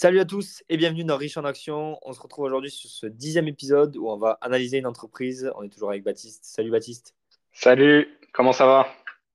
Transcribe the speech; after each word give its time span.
Salut 0.00 0.20
à 0.20 0.24
tous 0.24 0.62
et 0.68 0.76
bienvenue 0.76 1.02
dans 1.02 1.16
Riche 1.16 1.36
en 1.38 1.44
Action. 1.44 1.98
On 2.02 2.12
se 2.12 2.20
retrouve 2.20 2.44
aujourd'hui 2.44 2.70
sur 2.70 2.88
ce 2.88 3.04
dixième 3.04 3.48
épisode 3.48 3.96
où 3.96 4.08
on 4.08 4.16
va 4.16 4.38
analyser 4.42 4.78
une 4.78 4.86
entreprise. 4.86 5.50
On 5.56 5.64
est 5.64 5.68
toujours 5.70 5.90
avec 5.90 6.04
Baptiste. 6.04 6.44
Salut 6.44 6.70
Baptiste. 6.70 7.16
Salut, 7.50 8.06
comment 8.32 8.52
ça 8.52 8.64
va? 8.64 8.86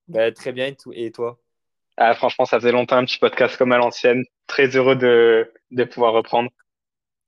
Bah, 0.08 0.32
Très 0.32 0.54
bien 0.54 0.74
et 0.94 1.12
toi? 1.12 1.38
Ah, 1.98 2.16
Franchement, 2.16 2.46
ça 2.46 2.62
faisait 2.62 2.72
longtemps 2.72 2.96
un 2.96 3.04
petit 3.04 3.18
podcast 3.18 3.58
comme 3.58 3.74
à 3.74 3.78
l'ancienne. 3.78 4.24
Très 4.48 4.68
heureux 4.78 4.96
de, 4.96 5.52
de, 5.72 5.84
pouvoir 5.84 6.14
reprendre. 6.14 6.50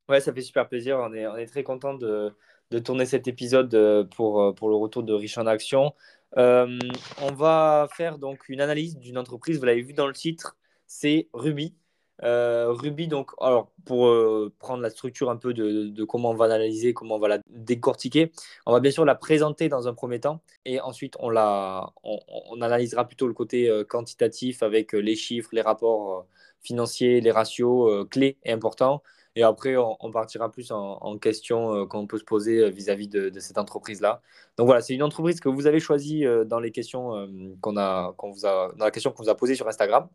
Ouais, 0.07 0.21
ça 0.21 0.31
fait 0.31 0.39
super 0.39 0.69
plaisir. 0.69 0.97
On 0.99 1.13
est, 1.13 1.27
on 1.27 1.35
est 1.35 1.47
très 1.47 1.63
content 1.63 1.93
de, 1.93 2.33
de, 2.71 2.79
tourner 2.79 3.05
cet 3.05 3.27
épisode 3.27 3.75
euh, 3.75 4.05
pour, 4.05 4.41
euh, 4.41 4.53
pour 4.53 4.69
le 4.69 4.77
retour 4.77 5.03
de 5.03 5.11
Riche 5.11 5.37
en 5.37 5.45
Action. 5.45 5.93
Euh, 6.37 6.79
on 7.21 7.33
va 7.33 7.89
faire 7.97 8.17
donc 8.17 8.47
une 8.47 8.61
analyse 8.61 8.97
d'une 8.97 9.17
entreprise. 9.17 9.59
Vous 9.59 9.65
l'avez 9.65 9.81
vu 9.81 9.91
dans 9.91 10.07
le 10.07 10.13
titre, 10.13 10.55
c'est 10.87 11.27
Ruby. 11.33 11.75
Euh, 12.23 12.71
Ruby, 12.71 13.07
donc, 13.07 13.31
alors 13.41 13.71
pour 13.85 14.07
euh, 14.07 14.51
prendre 14.59 14.81
la 14.81 14.89
structure 14.89 15.29
un 15.29 15.35
peu 15.35 15.53
de, 15.53 16.03
comment 16.05 16.31
on 16.31 16.35
va 16.35 16.47
l'analyser, 16.47 16.93
comment 16.93 17.15
on 17.15 17.19
va 17.19 17.27
la 17.27 17.39
décortiquer, 17.49 18.31
on 18.65 18.71
va 18.71 18.79
bien 18.79 18.91
sûr 18.91 19.05
la 19.05 19.15
présenter 19.15 19.67
dans 19.69 19.87
un 19.87 19.93
premier 19.93 20.19
temps 20.19 20.41
et 20.63 20.79
ensuite 20.79 21.15
on, 21.19 21.29
la, 21.29 21.91
on, 22.03 22.61
analysera 22.61 23.05
plutôt 23.05 23.27
le 23.27 23.33
côté 23.33 23.69
euh, 23.69 23.83
quantitatif 23.83 24.63
avec 24.63 24.93
les 24.93 25.15
chiffres, 25.15 25.49
les 25.51 25.61
rapports 25.61 26.25
financiers, 26.61 27.21
les 27.21 27.31
ratios 27.31 28.07
clés 28.09 28.37
et 28.43 28.51
importants. 28.51 29.03
Et 29.37 29.43
après, 29.43 29.75
on, 29.77 30.11
partira 30.11 30.49
plus 30.49 30.71
en, 30.71 31.17
questions 31.17 31.85
qu'on 31.87 32.07
peut 32.07 32.17
se 32.17 32.23
poser 32.23 32.71
vis-à-vis 32.71 33.09
de, 33.09 33.37
cette 33.39 33.57
entreprise-là. 33.57 34.21
Donc 34.57 34.67
voilà, 34.67 34.81
c'est 34.81 34.93
une 34.93 35.03
entreprise 35.03 35.41
que 35.41 35.49
vous 35.49 35.67
avez 35.67 35.81
choisie 35.81 36.23
dans 36.45 36.61
les 36.61 36.71
questions 36.71 37.27
qu'on 37.59 37.75
a, 37.75 38.13
qu'on 38.17 38.31
a, 38.45 38.71
dans 38.77 38.85
la 38.85 38.91
question 38.91 39.11
qu'on 39.11 39.23
vous 39.23 39.29
a 39.29 39.35
posée 39.35 39.55
sur 39.55 39.67
Instagram. 39.67 40.07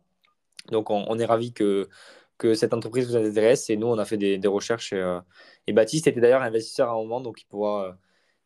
Donc, 0.69 0.91
on, 0.91 1.19
est 1.19 1.25
ravi 1.25 1.53
que, 1.53 1.89
que 2.41 2.55
cette 2.55 2.75
entreprise 2.75 3.09
vous 3.09 3.17
intéresse. 3.17 3.71
Et 3.71 3.77
nous, 3.77 3.87
on 3.87 3.99
a 3.99 4.05
fait 4.05 4.17
des, 4.17 4.49
recherches. 4.49 4.93
Euh, 4.93 5.21
et, 5.67 5.73
Baptiste 5.73 6.09
était 6.09 6.21
d'ailleurs 6.21 6.43
investisseur 6.43 6.89
à 6.89 6.93
un 6.93 6.97
moment, 6.97 7.21
donc 7.21 7.41
il 7.43 7.45
pourra, 7.45 7.85
euh, 7.85 7.93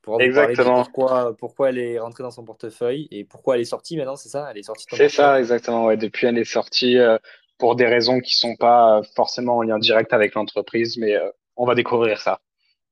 pourra 0.02 0.18
vous 0.18 0.34
parler 0.34 0.54
de 0.54 0.62
pourquoi, 0.62 1.36
pourquoi 1.38 1.68
elle 1.70 1.78
est 1.78 1.98
rentrée 1.98 2.22
dans 2.22 2.30
son 2.30 2.44
portefeuille 2.44 3.08
et 3.10 3.24
pourquoi 3.24 3.54
elle 3.54 3.62
est 3.62 3.66
sortie 3.66 3.96
maintenant, 3.96 4.16
c'est 4.16 4.28
ça? 4.28 4.48
Elle 4.50 4.58
est 4.58 4.64
sortie. 4.64 4.84
C'est 4.90 5.08
ça, 5.08 5.38
exactement. 5.38 5.86
Ouais. 5.86 5.96
Depuis, 5.96 6.26
elle 6.26 6.36
est 6.36 6.44
sortie 6.44 6.98
euh, 6.98 7.16
pour 7.56 7.76
des 7.76 7.86
raisons 7.86 8.20
qui 8.20 8.34
ne 8.34 8.50
sont 8.50 8.56
pas 8.56 9.00
forcément 9.14 9.58
en 9.58 9.62
lien 9.62 9.78
direct 9.78 10.12
avec 10.12 10.34
l'entreprise, 10.34 10.98
mais 10.98 11.16
on 11.56 11.64
va 11.64 11.74
découvrir 11.74 12.20
ça. 12.20 12.40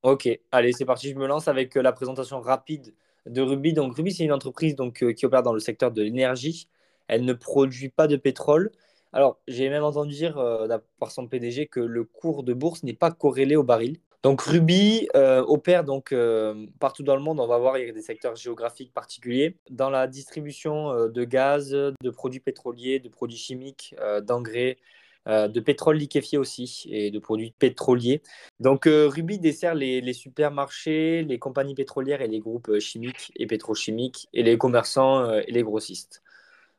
Ok, 0.03 0.27
allez, 0.51 0.71
c'est 0.73 0.85
parti. 0.85 1.09
Je 1.09 1.15
me 1.15 1.27
lance 1.27 1.47
avec 1.47 1.75
la 1.75 1.91
présentation 1.91 2.39
rapide 2.41 2.93
de 3.25 3.41
Ruby. 3.41 3.73
Donc, 3.73 3.95
Ruby, 3.95 4.13
c'est 4.13 4.23
une 4.23 4.33
entreprise 4.33 4.75
donc, 4.75 5.03
qui 5.13 5.25
opère 5.25 5.43
dans 5.43 5.53
le 5.53 5.59
secteur 5.59 5.91
de 5.91 6.01
l'énergie. 6.01 6.67
Elle 7.07 7.25
ne 7.25 7.33
produit 7.33 7.89
pas 7.89 8.07
de 8.07 8.15
pétrole. 8.15 8.71
Alors, 9.13 9.39
j'ai 9.47 9.69
même 9.69 9.83
entendu 9.83 10.15
dire 10.15 10.39
euh, 10.39 10.67
par 10.99 11.11
son 11.11 11.27
PDG 11.27 11.67
que 11.67 11.79
le 11.79 12.03
cours 12.03 12.43
de 12.43 12.53
bourse 12.53 12.81
n'est 12.81 12.95
pas 12.95 13.11
corrélé 13.11 13.55
au 13.55 13.63
baril. 13.63 13.99
Donc, 14.23 14.41
Ruby 14.41 15.07
euh, 15.15 15.43
opère 15.45 15.83
donc 15.83 16.11
euh, 16.11 16.65
partout 16.79 17.03
dans 17.03 17.15
le 17.15 17.21
monde. 17.21 17.39
On 17.39 17.45
va 17.45 17.59
voir, 17.59 17.77
il 17.77 17.85
y 17.85 17.89
a 17.89 17.93
des 17.93 18.01
secteurs 18.01 18.35
géographiques 18.35 18.93
particuliers. 18.93 19.57
Dans 19.69 19.91
la 19.91 20.07
distribution 20.07 21.07
de 21.09 21.23
gaz, 21.25 21.71
de 21.71 22.09
produits 22.09 22.39
pétroliers, 22.39 22.99
de 22.99 23.09
produits 23.09 23.37
chimiques, 23.37 23.93
d'engrais, 24.23 24.77
de 25.27 25.59
pétrole 25.59 25.97
liquéfié 25.97 26.37
aussi 26.37 26.85
et 26.89 27.11
de 27.11 27.19
produits 27.19 27.51
pétroliers. 27.51 28.23
Donc, 28.61 28.85
Ruby 28.85 29.39
dessert 29.39 29.75
les, 29.75 30.13
supermarchés, 30.13 31.23
les 31.23 31.37
compagnies 31.37 31.75
pétrolières 31.75 32.21
et 32.21 32.27
les 32.27 32.39
groupes 32.39 32.79
chimiques 32.79 33.31
et 33.35 33.45
pétrochimiques 33.45 34.29
et 34.33 34.41
les 34.41 34.57
commerçants 34.57 35.31
et 35.31 35.51
les 35.51 35.63
grossistes. 35.63 36.22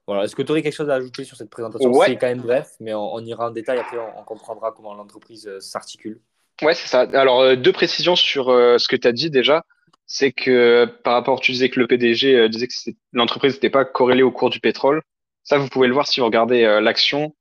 Voilà. 0.06 0.24
Est-ce 0.24 0.36
que 0.36 0.42
tu 0.42 0.50
aurais 0.50 0.62
quelque 0.62 0.74
chose 0.74 0.90
à 0.90 0.94
ajouter 0.94 1.24
sur 1.24 1.36
cette 1.36 1.50
présentation? 1.50 1.92
C'est 2.02 2.16
quand 2.16 2.26
même 2.26 2.42
bref, 2.42 2.72
mais 2.80 2.92
on, 2.94 3.18
ira 3.20 3.48
en 3.48 3.50
détail. 3.50 3.78
Après, 3.78 3.96
on, 3.98 4.22
comprendra 4.24 4.72
comment 4.72 4.94
l'entreprise 4.94 5.46
euh, 5.46 5.60
s'articule. 5.60 6.20
Ouais, 6.62 6.74
c'est 6.74 6.88
ça. 6.88 7.00
Alors, 7.00 7.40
euh, 7.40 7.56
deux 7.56 7.72
précisions 7.72 8.14
sur 8.14 8.50
euh, 8.50 8.78
ce 8.78 8.86
que 8.86 8.96
tu 8.96 9.08
as 9.08 9.12
dit 9.12 9.30
déjà. 9.30 9.64
C'est 10.06 10.32
que 10.32 10.84
par 11.02 11.14
rapport, 11.14 11.40
tu 11.40 11.52
disais 11.52 11.70
que 11.70 11.80
le 11.80 11.86
PDG 11.86 12.50
disait 12.50 12.68
que 12.68 12.74
l'entreprise 13.12 13.54
n'était 13.54 13.70
pas 13.70 13.86
corrélée 13.86 14.22
au 14.22 14.30
cours 14.30 14.50
du 14.50 14.60
pétrole. 14.60 15.00
Ça, 15.44 15.56
vous 15.56 15.68
pouvez 15.68 15.88
le 15.88 15.94
voir 15.94 16.06
si 16.06 16.20
vous 16.20 16.26
regardez 16.26 16.62
l'action. 16.82 17.34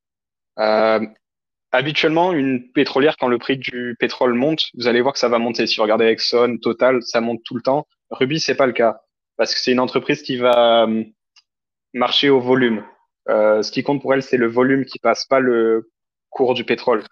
habituellement, 1.74 2.32
une 2.32 2.72
pétrolière, 2.72 3.18
quand 3.18 3.28
le 3.28 3.38
prix 3.38 3.58
du 3.58 3.98
pétrole 4.00 4.34
monte, 4.34 4.68
vous 4.76 4.88
allez 4.88 5.02
voir 5.02 5.14
que 5.14 5.20
ça 5.20 5.28
va 5.28 5.40
monter. 5.40 5.68
Si 5.68 5.76
vous 5.76 5.84
regardez 5.84 6.06
Exxon, 6.06 6.58
Total, 6.62 7.02
ça 7.04 7.20
monte 7.20 7.42
tout 7.44 7.56
le 7.56 7.62
temps. 7.62 7.86
Ruby, 8.12 8.40
c'est 8.40 8.56
pas 8.56 8.66
le 8.66 8.74
cas. 8.74 9.02
Parce 9.36 9.54
que 9.54 9.60
c'est 9.60 9.74
une 9.74 9.82
entreprise 9.82 10.22
qui 10.22 10.38
va 10.38 10.88
marcher 11.94 12.30
au 12.30 12.40
volume. 12.40 12.84
Euh, 13.30 13.62
ce 13.62 13.72
qui 13.72 13.84
compte 13.84 14.02
pour 14.02 14.14
elle, 14.14 14.24
c'est 14.24 14.38
le 14.38 14.48
volume 14.48 14.86
qui 14.86 15.00
passe, 15.00 15.26
pas 15.26 15.40
le 15.40 15.90
cours 16.30 16.54
du 16.54 16.64
pétrole. 16.64 17.04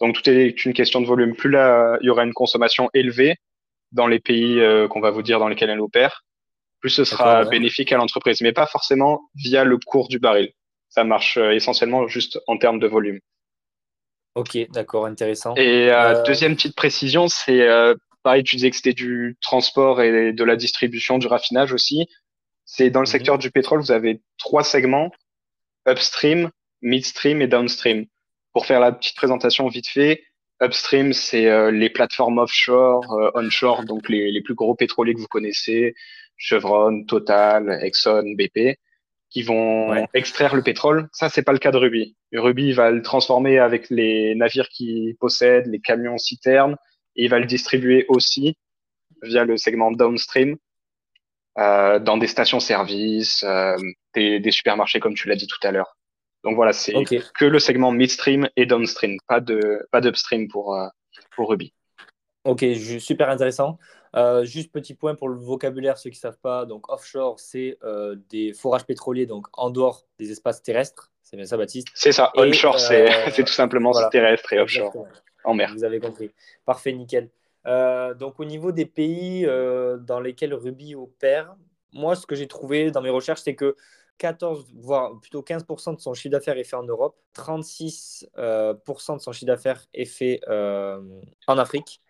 Donc 0.00 0.14
tout 0.14 0.28
est 0.28 0.64
une 0.64 0.72
question 0.72 1.00
de 1.00 1.06
volume. 1.06 1.36
Plus 1.36 1.50
là, 1.50 1.96
il 2.00 2.06
y 2.06 2.10
aura 2.10 2.24
une 2.24 2.32
consommation 2.32 2.90
élevée 2.94 3.36
dans 3.92 4.06
les 4.06 4.18
pays 4.18 4.60
euh, 4.60 4.88
qu'on 4.88 5.00
va 5.00 5.10
vous 5.10 5.22
dire 5.22 5.38
dans 5.38 5.48
lesquels 5.48 5.70
elle 5.70 5.80
opère, 5.80 6.24
plus 6.80 6.90
ce 6.90 7.04
sera 7.04 7.44
bénéfique 7.44 7.92
à 7.92 7.96
l'entreprise, 7.96 8.40
mais 8.40 8.52
pas 8.52 8.66
forcément 8.66 9.20
via 9.36 9.64
le 9.64 9.78
cours 9.78 10.08
du 10.08 10.18
baril. 10.18 10.50
Ça 10.88 11.04
marche 11.04 11.36
euh, 11.36 11.52
essentiellement 11.52 12.08
juste 12.08 12.40
en 12.48 12.58
termes 12.58 12.80
de 12.80 12.88
volume. 12.88 13.20
Ok, 14.34 14.58
d'accord, 14.70 15.06
intéressant. 15.06 15.54
Et 15.56 15.92
deuxième 16.26 16.56
petite 16.56 16.74
précision, 16.74 17.28
c'est 17.28 17.64
pareil, 18.24 18.42
tu 18.42 18.56
disais 18.56 18.70
que 18.70 18.74
c'était 18.74 18.92
du 18.92 19.36
transport 19.40 20.02
et 20.02 20.32
de 20.32 20.44
la 20.44 20.56
distribution, 20.56 21.18
du 21.18 21.28
raffinage 21.28 21.72
aussi. 21.72 22.08
C'est 22.64 22.90
dans 22.90 23.00
le 23.00 23.06
mhm. 23.06 23.12
secteur 23.12 23.38
du 23.38 23.50
pétrole, 23.50 23.80
vous 23.80 23.92
avez 23.92 24.20
trois 24.38 24.64
segments, 24.64 25.10
upstream, 25.88 26.50
midstream 26.82 27.42
et 27.42 27.46
downstream. 27.46 28.06
Pour 28.52 28.66
faire 28.66 28.80
la 28.80 28.92
petite 28.92 29.16
présentation 29.16 29.66
vite 29.68 29.88
fait, 29.88 30.22
upstream, 30.62 31.12
c'est 31.12 31.46
euh, 31.46 31.70
les 31.70 31.90
plateformes 31.90 32.38
offshore, 32.38 33.12
euh, 33.12 33.30
onshore, 33.34 33.84
donc 33.84 34.08
les, 34.08 34.30
les, 34.30 34.42
plus 34.42 34.54
gros 34.54 34.74
pétroliers 34.74 35.14
que 35.14 35.20
vous 35.20 35.26
connaissez, 35.26 35.94
Chevron, 36.36 37.04
Total, 37.04 37.78
Exxon, 37.82 38.34
BP, 38.36 38.78
qui 39.30 39.42
vont 39.42 40.06
extraire 40.14 40.54
le 40.54 40.62
pétrole. 40.62 41.08
Ça, 41.12 41.28
c'est 41.28 41.42
pas 41.42 41.52
le 41.52 41.58
cas 41.58 41.72
de 41.72 41.76
Ruby. 41.76 42.16
Ruby 42.32 42.72
va 42.72 42.90
le 42.90 43.02
transformer 43.02 43.58
avec 43.58 43.90
les 43.90 44.34
navires 44.36 44.68
qui 44.68 45.16
possèdent, 45.18 45.66
les 45.66 45.80
camions 45.80 46.18
citernes, 46.18 46.76
et 47.16 47.24
il 47.24 47.30
va 47.30 47.40
le 47.40 47.46
distribuer 47.46 48.04
aussi 48.08 48.56
via 49.22 49.44
le 49.44 49.56
segment 49.56 49.90
downstream 49.90 50.56
euh, 51.58 51.98
dans 51.98 52.16
des 52.16 52.26
stations-service, 52.26 53.44
euh, 53.44 53.76
des, 54.14 54.40
des, 54.40 54.50
supermarchés, 54.50 55.00
comme 55.00 55.14
tu 55.14 55.28
l'as 55.28 55.36
dit 55.36 55.46
tout 55.46 55.58
à 55.62 55.70
l'heure. 55.70 55.96
Donc 56.42 56.56
voilà, 56.56 56.72
c'est 56.72 56.92
que 57.04 57.44
le 57.44 57.58
segment 57.58 57.90
midstream 57.90 58.48
et 58.56 58.66
downstream, 58.66 59.16
pas 59.28 59.40
de 59.40 59.86
pas 59.90 60.00
d'upstream 60.00 60.48
pour 60.48 60.74
euh, 60.74 60.86
pour 61.34 61.48
Ruby. 61.48 61.72
Ok, 62.44 62.64
super 62.98 63.30
intéressant. 63.30 63.78
Juste 64.42 64.70
petit 64.70 64.94
point 64.94 65.14
pour 65.14 65.28
le 65.28 65.36
vocabulaire, 65.36 65.96
ceux 65.96 66.10
qui 66.10 66.18
ne 66.18 66.20
savent 66.20 66.40
pas. 66.42 66.66
Donc 66.66 66.92
offshore, 66.92 67.40
c'est 67.40 67.78
des 68.28 68.52
forages 68.52 68.84
pétroliers, 68.84 69.24
donc 69.24 69.46
en 69.54 69.70
dehors 69.70 70.04
des 70.18 70.30
espaces 70.30 70.62
terrestres. 70.62 71.10
C'est 71.22 71.38
bien 71.38 71.46
ça, 71.46 71.56
Baptiste? 71.56 71.88
C'est 71.94 72.12
ça. 72.12 72.30
Onshore, 72.36 72.78
c'est 73.30 73.44
tout 73.44 73.52
simplement 73.52 73.92
terrestre 74.10 74.52
et 74.52 74.58
offshore 74.60 74.92
en 75.44 75.54
mer. 75.54 75.72
Vous 75.74 75.84
avez 75.84 76.00
compris. 76.00 76.30
Parfait, 76.66 76.92
nickel. 76.92 77.30
Euh, 77.66 78.14
donc 78.14 78.40
au 78.40 78.44
niveau 78.44 78.72
des 78.72 78.86
pays 78.86 79.46
euh, 79.46 79.96
dans 79.96 80.20
lesquels 80.20 80.54
Ruby 80.54 80.94
opère, 80.94 81.56
moi 81.92 82.14
ce 82.14 82.26
que 82.26 82.34
j'ai 82.34 82.46
trouvé 82.46 82.90
dans 82.90 83.00
mes 83.00 83.10
recherches, 83.10 83.40
c'est 83.42 83.54
que 83.54 83.76
14, 84.18 84.66
voire 84.76 85.18
plutôt 85.20 85.42
15% 85.42 85.96
de 85.96 86.00
son 86.00 86.14
chiffre 86.14 86.30
d'affaires 86.30 86.56
est 86.56 86.64
fait 86.64 86.76
en 86.76 86.84
Europe, 86.84 87.16
36% 87.34 88.28
euh, 88.38 88.74
de 88.74 89.20
son 89.20 89.32
chiffre 89.32 89.46
d'affaires 89.46 89.86
est 89.92 90.04
fait 90.04 90.40
en 90.46 91.58
Afrique, 91.58 92.00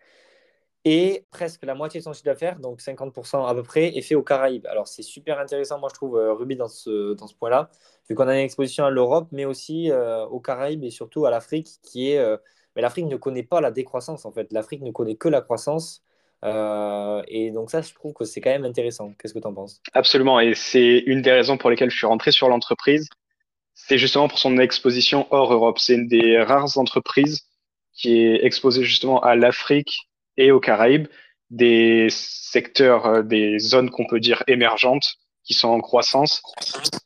et 0.87 1.25
presque 1.31 1.65
la 1.65 1.73
moitié 1.73 1.99
de 1.99 2.03
son 2.03 2.13
chiffre 2.13 2.25
d'affaires, 2.25 2.59
donc 2.59 2.79
50% 2.79 3.47
à 3.47 3.55
peu 3.55 3.63
près, 3.63 3.97
est 3.97 4.01
fait 4.01 4.13
aux 4.13 4.21
Caraïbes. 4.21 4.67
Alors 4.67 4.87
c'est 4.87 5.01
super 5.01 5.39
intéressant, 5.39 5.79
moi 5.79 5.89
je 5.89 5.95
trouve, 5.95 6.15
Ruby 6.15 6.55
dans 6.55 6.67
ce, 6.67 7.13
dans 7.15 7.25
ce 7.25 7.33
point-là, 7.33 7.71
vu 8.07 8.13
qu'on 8.13 8.27
a 8.27 8.35
une 8.35 8.45
exposition 8.45 8.85
à 8.85 8.91
l'Europe, 8.91 9.29
mais 9.31 9.45
aussi 9.45 9.91
aux 9.91 10.39
Caraïbes 10.39 10.83
et 10.83 10.91
surtout 10.91 11.25
à 11.25 11.31
l'Afrique, 11.31 11.79
qui 11.81 12.11
est 12.11 12.23
mais 12.75 12.81
l'Afrique 12.81 13.05
ne 13.05 13.15
connaît 13.15 13.43
pas 13.43 13.61
la 13.61 13.71
décroissance, 13.71 14.25
en 14.25 14.31
fait. 14.31 14.51
L'Afrique 14.51 14.81
ne 14.81 14.91
connaît 14.91 15.15
que 15.15 15.29
la 15.29 15.41
croissance. 15.41 16.03
Euh, 16.43 17.23
et 17.27 17.51
donc 17.51 17.71
ça, 17.71 17.81
je 17.81 17.93
trouve 17.93 18.13
que 18.13 18.25
c'est 18.25 18.41
quand 18.41 18.49
même 18.49 18.65
intéressant. 18.65 19.13
Qu'est-ce 19.17 19.33
que 19.33 19.39
tu 19.39 19.47
en 19.47 19.53
penses? 19.53 19.81
Absolument. 19.93 20.39
Et 20.39 20.53
c'est 20.53 21.03
une 21.05 21.21
des 21.21 21.31
raisons 21.31 21.57
pour 21.57 21.69
lesquelles 21.69 21.89
je 21.89 21.97
suis 21.97 22.05
rentré 22.05 22.31
sur 22.31 22.49
l'entreprise. 22.49 23.09
C'est 23.73 23.97
justement 23.97 24.27
pour 24.27 24.39
son 24.39 24.57
exposition 24.57 25.27
hors 25.31 25.51
Europe. 25.51 25.79
C'est 25.79 25.95
une 25.95 26.07
des 26.07 26.41
rares 26.41 26.77
entreprises 26.77 27.41
qui 27.93 28.19
est 28.19 28.45
exposée 28.45 28.83
justement 28.83 29.19
à 29.21 29.35
l'Afrique 29.35 30.09
et 30.37 30.51
aux 30.51 30.59
Caraïbes, 30.59 31.07
des 31.49 32.07
secteurs, 32.09 33.05
euh, 33.05 33.23
des 33.23 33.57
zones 33.59 33.89
qu'on 33.89 34.05
peut 34.05 34.19
dire 34.19 34.43
émergentes, 34.47 35.15
qui 35.45 35.53
sont 35.53 35.69
en 35.69 35.79
croissance. 35.79 36.41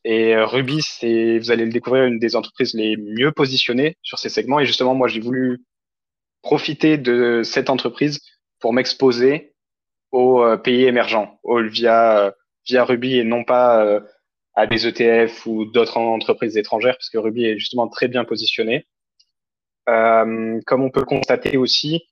Et 0.03 0.35
euh, 0.35 0.45
Ruby, 0.45 0.81
c'est, 0.81 1.39
vous 1.39 1.51
allez 1.51 1.65
le 1.65 1.71
découvrir, 1.71 2.05
une 2.05 2.19
des 2.19 2.35
entreprises 2.35 2.73
les 2.73 2.97
mieux 2.97 3.31
positionnées 3.31 3.97
sur 4.01 4.17
ces 4.17 4.29
segments. 4.29 4.59
Et 4.59 4.65
justement, 4.65 4.95
moi, 4.95 5.07
j'ai 5.07 5.19
voulu 5.19 5.63
profiter 6.41 6.97
de 6.97 7.41
cette 7.43 7.69
entreprise 7.69 8.19
pour 8.59 8.73
m'exposer 8.73 9.53
aux 10.11 10.41
euh, 10.41 10.57
pays 10.57 10.85
émergents, 10.85 11.39
via, 11.45 12.19
euh, 12.19 12.31
via 12.65 12.85
Ruby 12.85 13.17
et 13.17 13.23
non 13.23 13.43
pas 13.43 14.01
à 14.55 14.67
des 14.67 14.87
ETF 14.87 15.45
ou 15.45 15.65
d'autres 15.65 15.97
entreprises 15.97 16.57
étrangères, 16.57 16.95
parce 16.95 17.09
que 17.09 17.17
Ruby 17.17 17.45
est 17.45 17.57
justement 17.57 17.87
très 17.87 18.07
bien 18.07 18.25
positionné. 18.25 18.87
Euh, 19.89 20.59
comme 20.65 20.83
on 20.83 20.91
peut 20.91 21.05
constater 21.05 21.57
aussi, 21.57 22.03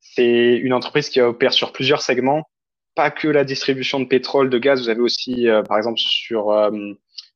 c'est 0.00 0.56
une 0.56 0.72
entreprise 0.72 1.08
qui 1.08 1.20
opère 1.20 1.52
sur 1.52 1.72
plusieurs 1.72 2.02
segments, 2.02 2.44
pas 2.94 3.10
que 3.10 3.28
la 3.28 3.44
distribution 3.44 4.00
de 4.00 4.06
pétrole, 4.06 4.50
de 4.50 4.58
gaz. 4.58 4.80
Vous 4.82 4.88
avez 4.88 5.00
aussi, 5.00 5.48
euh, 5.48 5.62
par 5.62 5.76
exemple, 5.76 5.98
sur 5.98 6.50
euh, 6.50 6.70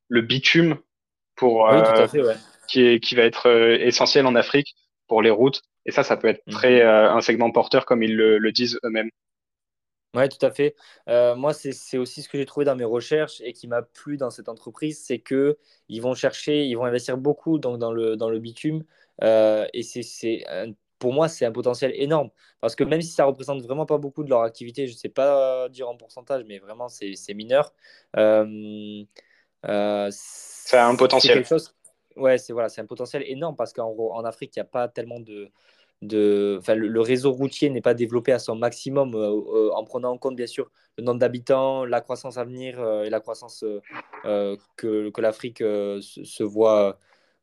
le 0.09 0.21
bitume, 0.21 0.77
pour, 1.35 1.69
Oui, 1.69 1.77
tout 1.83 2.01
à 2.01 2.07
fait, 2.07 2.21
ouais. 2.21 2.37
qui, 2.67 2.81
est, 2.85 2.99
qui 2.99 3.15
va 3.15 3.23
être 3.23 3.49
essentiel 3.81 4.25
en 4.25 4.35
Afrique 4.35 4.75
pour 5.07 5.21
les 5.21 5.29
routes. 5.31 5.61
Et 5.85 5.91
ça, 5.91 6.03
ça 6.03 6.17
peut 6.17 6.27
être 6.27 6.43
Mhm. 6.47 6.53
très 6.53 6.81
un 6.83 7.21
segment 7.21 7.51
porteur, 7.51 7.85
comme 7.85 8.03
ils 8.03 8.15
le, 8.15 8.37
le 8.37 8.51
disent 8.51 8.79
eux-mêmes. 8.85 9.09
Ouais, 10.15 10.29
tout 10.29 10.43
à 10.45 10.51
fait. 10.51 10.75
Euh, 11.09 11.35
moi, 11.35 11.53
c'est 11.55 11.97
aussi 11.97 12.21
ce 12.21 12.29
que 12.29 12.37
j'ai 12.37 12.45
trouvé 12.45 12.65
dans 12.67 12.75
mes 12.75 12.83
recherches 12.83 13.41
et 13.41 13.51
qui 13.51 13.67
m'a 13.67 13.81
plu 13.81 14.15
dans 14.15 14.29
cette 14.29 14.47
entreprise, 14.47 15.03
c'est 15.03 15.17
que 15.17 15.57
ils 15.89 16.01
vont 16.03 16.13
chercher, 16.13 16.65
ils 16.65 16.75
vont 16.75 16.85
investir 16.85 17.17
beaucoup 17.17 17.57
donc, 17.57 17.79
dans 17.79 17.91
le, 17.91 18.15
dans 18.15 18.29
le 18.29 18.37
bitume. 18.39 18.83
Euh, 19.23 19.65
et 19.73 19.81
c'est 19.81 20.43
un- 20.47 20.73
pour 21.03 21.11
moi, 21.11 21.27
c'est 21.27 21.45
un 21.45 21.51
potentiel 21.51 21.91
énorme. 21.95 22.29
Parce 22.61 22.77
que 22.77 22.85
même 22.85 23.01
si 23.01 23.11
ça 23.11 23.25
représente 23.25 23.61
vraiment 23.61 23.85
pas 23.85 23.97
beaucoup 23.97 24.23
de 24.23 24.29
leur 24.29 24.43
activité, 24.43 24.87
je 24.87 24.93
sais 24.93 25.09
pas 25.09 25.67
dire 25.67 25.89
en 25.89 25.97
pourcentage, 25.97 26.45
mais 26.47 26.59
vraiment, 26.59 26.87
c'est 26.87 27.15
c'est 27.15 27.33
mineur. 27.33 27.73
Euh, 28.15 29.03
euh, 29.65 30.09
a 30.71 30.87
un 30.87 30.91
c'est 30.91 30.97
potentiel. 30.97 31.45
chose. 31.45 31.75
Ouais, 32.15 32.37
c'est 32.37 32.53
voilà, 32.53 32.69
c'est 32.69 32.79
un 32.79 32.85
potentiel 32.85 33.23
énorme 33.27 33.57
parce 33.57 33.73
qu'en 33.73 33.89
en 33.89 34.23
Afrique, 34.23 34.55
il 34.55 34.59
n'y 34.59 34.61
a 34.61 34.71
pas 34.77 34.87
tellement 34.87 35.19
de, 35.19 35.49
de, 36.01 36.57
enfin, 36.61 36.75
le, 36.75 36.87
le 36.87 37.01
réseau 37.01 37.33
routier 37.33 37.69
n'est 37.69 37.81
pas 37.81 37.93
développé 37.93 38.31
à 38.31 38.39
son 38.39 38.55
maximum 38.55 39.13
euh, 39.13 39.41
euh, 39.55 39.71
en 39.73 39.83
prenant 39.83 40.11
en 40.11 40.17
compte 40.17 40.37
bien 40.37 40.47
sûr 40.47 40.71
le 40.97 41.03
nombre 41.03 41.19
d'habitants, 41.19 41.83
la 41.83 41.99
croissance 41.99 42.37
à 42.37 42.45
venir 42.45 42.79
euh, 42.79 43.03
et 43.03 43.09
la 43.09 43.19
croissance 43.19 43.63
euh, 43.63 43.81
euh, 44.23 44.55
que, 44.77 45.09
que 45.09 45.21
l'Afrique 45.21 45.59
euh, 45.61 45.99
se, 45.99 46.23
se 46.23 46.43
voit, 46.43 46.97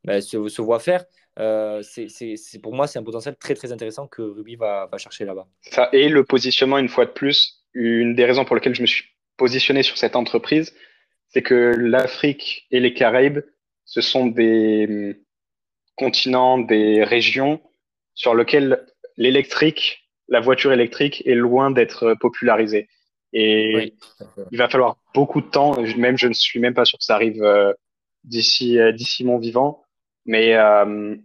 ben, 0.04 0.20
se, 0.20 0.48
se 0.48 0.62
voit 0.62 0.80
faire. 0.80 1.04
Euh, 1.38 1.82
c'est, 1.82 2.36
pour 2.62 2.74
moi, 2.74 2.86
c'est 2.86 2.98
un 2.98 3.02
potentiel 3.02 3.36
très 3.36 3.54
très 3.54 3.72
intéressant 3.72 4.06
que 4.06 4.22
Ruby 4.22 4.56
va, 4.56 4.88
va 4.90 4.98
chercher 4.98 5.24
là-bas. 5.24 5.46
Ça 5.62 5.88
et 5.92 6.08
le 6.08 6.24
positionnement, 6.24 6.78
une 6.78 6.88
fois 6.88 7.06
de 7.06 7.10
plus, 7.10 7.64
une 7.72 8.14
des 8.14 8.24
raisons 8.24 8.44
pour 8.44 8.56
lesquelles 8.56 8.74
je 8.74 8.82
me 8.82 8.86
suis 8.86 9.04
positionné 9.36 9.82
sur 9.82 9.96
cette 9.96 10.16
entreprise, 10.16 10.74
c'est 11.28 11.42
que 11.42 11.74
l'Afrique 11.78 12.66
et 12.70 12.80
les 12.80 12.92
Caraïbes, 12.92 13.40
ce 13.84 14.00
sont 14.00 14.26
des 14.26 14.86
hum, 14.88 15.14
continents, 15.96 16.58
des 16.58 17.04
régions 17.04 17.60
sur 18.14 18.34
lesquelles 18.34 18.86
l'électrique, 19.16 20.10
la 20.28 20.40
voiture 20.40 20.72
électrique 20.72 21.22
est 21.26 21.34
loin 21.34 21.70
d'être 21.70 22.14
popularisée. 22.20 22.88
Et 23.32 23.72
Oui, 23.74 23.94
il 24.50 24.58
va 24.58 24.68
falloir 24.68 24.96
beaucoup 25.14 25.40
de 25.40 25.48
temps, 25.48 25.80
même 25.96 26.18
je 26.18 26.26
ne 26.26 26.32
suis 26.32 26.58
même 26.58 26.74
pas 26.74 26.84
sûr 26.84 26.98
que 26.98 27.04
ça 27.04 27.14
arrive 27.14 27.42
euh, 27.42 27.72
d'ici 28.24 28.78
euh, 28.78 28.92
d'ici 28.92 29.24
mon 29.24 29.38
vivant, 29.38 29.84
mais 30.30 30.54
euh, 30.54 31.16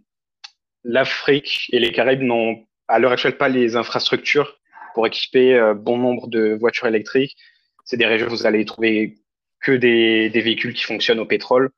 l'Afrique 0.82 1.68
et 1.70 1.78
les 1.78 1.92
Caraïbes 1.92 2.22
n'ont 2.22 2.66
à 2.88 2.98
l'heure 2.98 3.12
actuelle 3.12 3.36
pas 3.36 3.48
les 3.48 3.76
infrastructures 3.76 4.58
pour 4.94 5.06
équiper 5.06 5.54
euh, 5.54 5.74
bon 5.74 5.96
nombre 5.96 6.26
de 6.26 6.56
voitures 6.58 6.88
électriques. 6.88 7.36
C'est 7.84 7.96
des 7.96 8.04
régions 8.04 8.26
où 8.26 8.30
vous 8.30 8.46
allez 8.46 8.64
trouver 8.64 9.14
que 9.60 9.70
des, 9.70 10.28
des 10.28 10.40
véhicules 10.40 10.74
qui 10.74 10.82
fonctionnent 10.82 11.20
au 11.20 11.24
pétrole. 11.24 11.70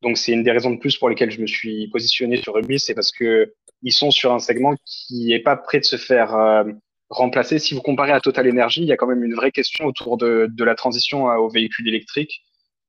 Donc 0.00 0.16
c'est 0.16 0.32
une 0.32 0.42
des 0.42 0.52
raisons 0.52 0.70
de 0.70 0.78
plus 0.78 0.96
pour 0.96 1.10
lesquelles 1.10 1.30
je 1.30 1.42
me 1.42 1.46
suis 1.46 1.88
positionné 1.88 2.38
sur 2.38 2.54
Rubis, 2.54 2.80
c'est 2.80 2.94
parce 2.94 3.12
que 3.12 3.52
ils 3.82 3.92
sont 3.92 4.10
sur 4.10 4.32
un 4.32 4.38
segment 4.38 4.74
qui 4.86 5.34
est 5.34 5.40
pas 5.40 5.56
prêt 5.56 5.80
de 5.80 5.84
se 5.84 5.96
faire 5.96 6.34
euh, 6.34 6.64
remplacer. 7.10 7.58
Si 7.58 7.74
vous 7.74 7.82
comparez 7.82 8.12
à 8.12 8.20
Total 8.20 8.48
Energy, 8.48 8.80
il 8.80 8.86
y 8.86 8.92
a 8.92 8.96
quand 8.96 9.06
même 9.06 9.22
une 9.22 9.34
vraie 9.34 9.52
question 9.52 9.84
autour 9.84 10.16
de, 10.16 10.48
de 10.50 10.64
la 10.64 10.74
transition 10.74 11.26
aux 11.26 11.50
véhicules 11.50 11.88
électriques 11.88 12.42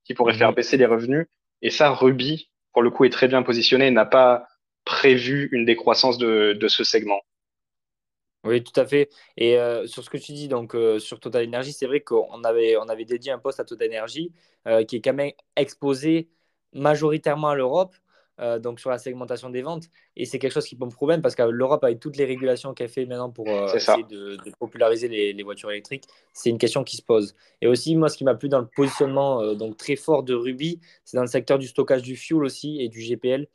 qui 0.05 0.13
pourrait 0.13 0.37
faire 0.37 0.51
Mhm. 0.51 0.55
baisser 0.55 0.77
les 0.77 0.85
revenus. 0.85 1.25
Et 1.61 1.71
ça, 1.71 1.89
Ruby, 1.89 2.49
pour 2.75 2.83
le 2.83 2.91
coup, 2.91 3.05
est 3.05 3.09
très 3.09 3.29
bien 3.29 3.41
positionné 3.41 3.89
n'a 3.89 4.05
pas 4.05 4.49
prévu 4.83 5.47
une 5.53 5.63
décroissance 5.63 6.17
de, 6.17 6.51
de 6.59 6.67
ce 6.67 6.83
segment. 6.83 7.21
Oui, 8.43 8.63
tout 8.63 8.77
à 8.79 8.85
fait. 8.85 9.09
Et 9.37 9.57
euh, 9.57 9.87
sur 9.87 10.03
ce 10.03 10.09
que 10.09 10.17
tu 10.17 10.33
dis, 10.33 10.47
donc 10.49 10.75
euh, 10.75 10.99
sur 10.99 11.19
Total 11.21 11.47
Energy, 11.47 11.71
c'est 11.73 11.87
vrai 11.87 12.01
qu'on 12.01 12.43
avait, 12.43 12.75
on 12.77 12.89
avait 12.89 13.05
dédié 13.05 13.31
un 13.31 13.39
poste 13.39 13.61
à 13.61 13.65
Total 13.65 13.87
Energy 13.87 14.33
euh, 14.67 14.83
qui 14.83 14.97
est 14.97 15.01
quand 15.01 15.13
même 15.13 15.31
exposé 15.55 16.29
majoritairement 16.73 17.49
à 17.49 17.55
l'Europe, 17.55 17.95
euh, 18.41 18.59
donc 18.59 18.81
sur 18.81 18.89
la 18.89 18.97
segmentation 18.97 19.49
des 19.49 19.61
ventes. 19.61 19.85
Et 20.17 20.25
c'est 20.25 20.39
quelque 20.39 20.51
chose 20.51 20.65
qui 20.65 20.75
pose 20.75 20.93
problème 20.93 21.21
parce 21.21 21.35
que 21.35 21.43
l'Europe, 21.43 21.83
avec 21.83 21.99
toutes 21.99 22.17
les 22.17 22.25
régulations 22.25 22.73
qu'elle 22.73 22.89
fait 22.89 23.05
maintenant 23.05 23.29
pour 23.29 23.47
euh, 23.47 23.73
essayer 23.73 24.03
de, 24.03 24.35
de 24.35 24.51
populariser 24.59 25.07
les, 25.07 25.31
les 25.31 25.43
voitures 25.43 25.71
électriques, 25.71 26.05
c'est 26.33 26.49
une 26.49 26.57
question 26.57 26.83
qui 26.83 26.97
se 26.97 27.01
pose. 27.01 27.33
Et 27.61 27.67
aussi, 27.67 27.95
moi, 27.95 28.09
ce 28.09 28.17
qui 28.17 28.25
m'a 28.25 28.35
plu 28.35 28.49
dans 28.49 28.59
le 28.59 28.67
positionnement 28.67 29.41
euh, 29.41 29.55
donc 29.55 29.77
très 29.77 29.95
fort 29.95 30.23
de 30.23 30.33
Ruby, 30.33 30.81
c'est 31.05 31.15
dans 31.15 31.23
le 31.23 31.29
secteur 31.29 31.59
du 31.59 31.67
stockage 31.67 32.01
du 32.01 32.17
fuel 32.17 32.43
aussi 32.43 32.81
et 32.81 32.89
du 32.89 32.99
GPL. 32.99 33.47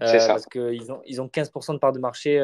C'est 0.00 0.20
ça. 0.20 0.28
parce 0.28 0.46
qu'ils 0.46 0.92
ont, 0.92 1.00
ils 1.06 1.20
ont 1.20 1.26
15% 1.26 1.74
de 1.74 1.78
part 1.78 1.92
de 1.92 1.98
marché 1.98 2.40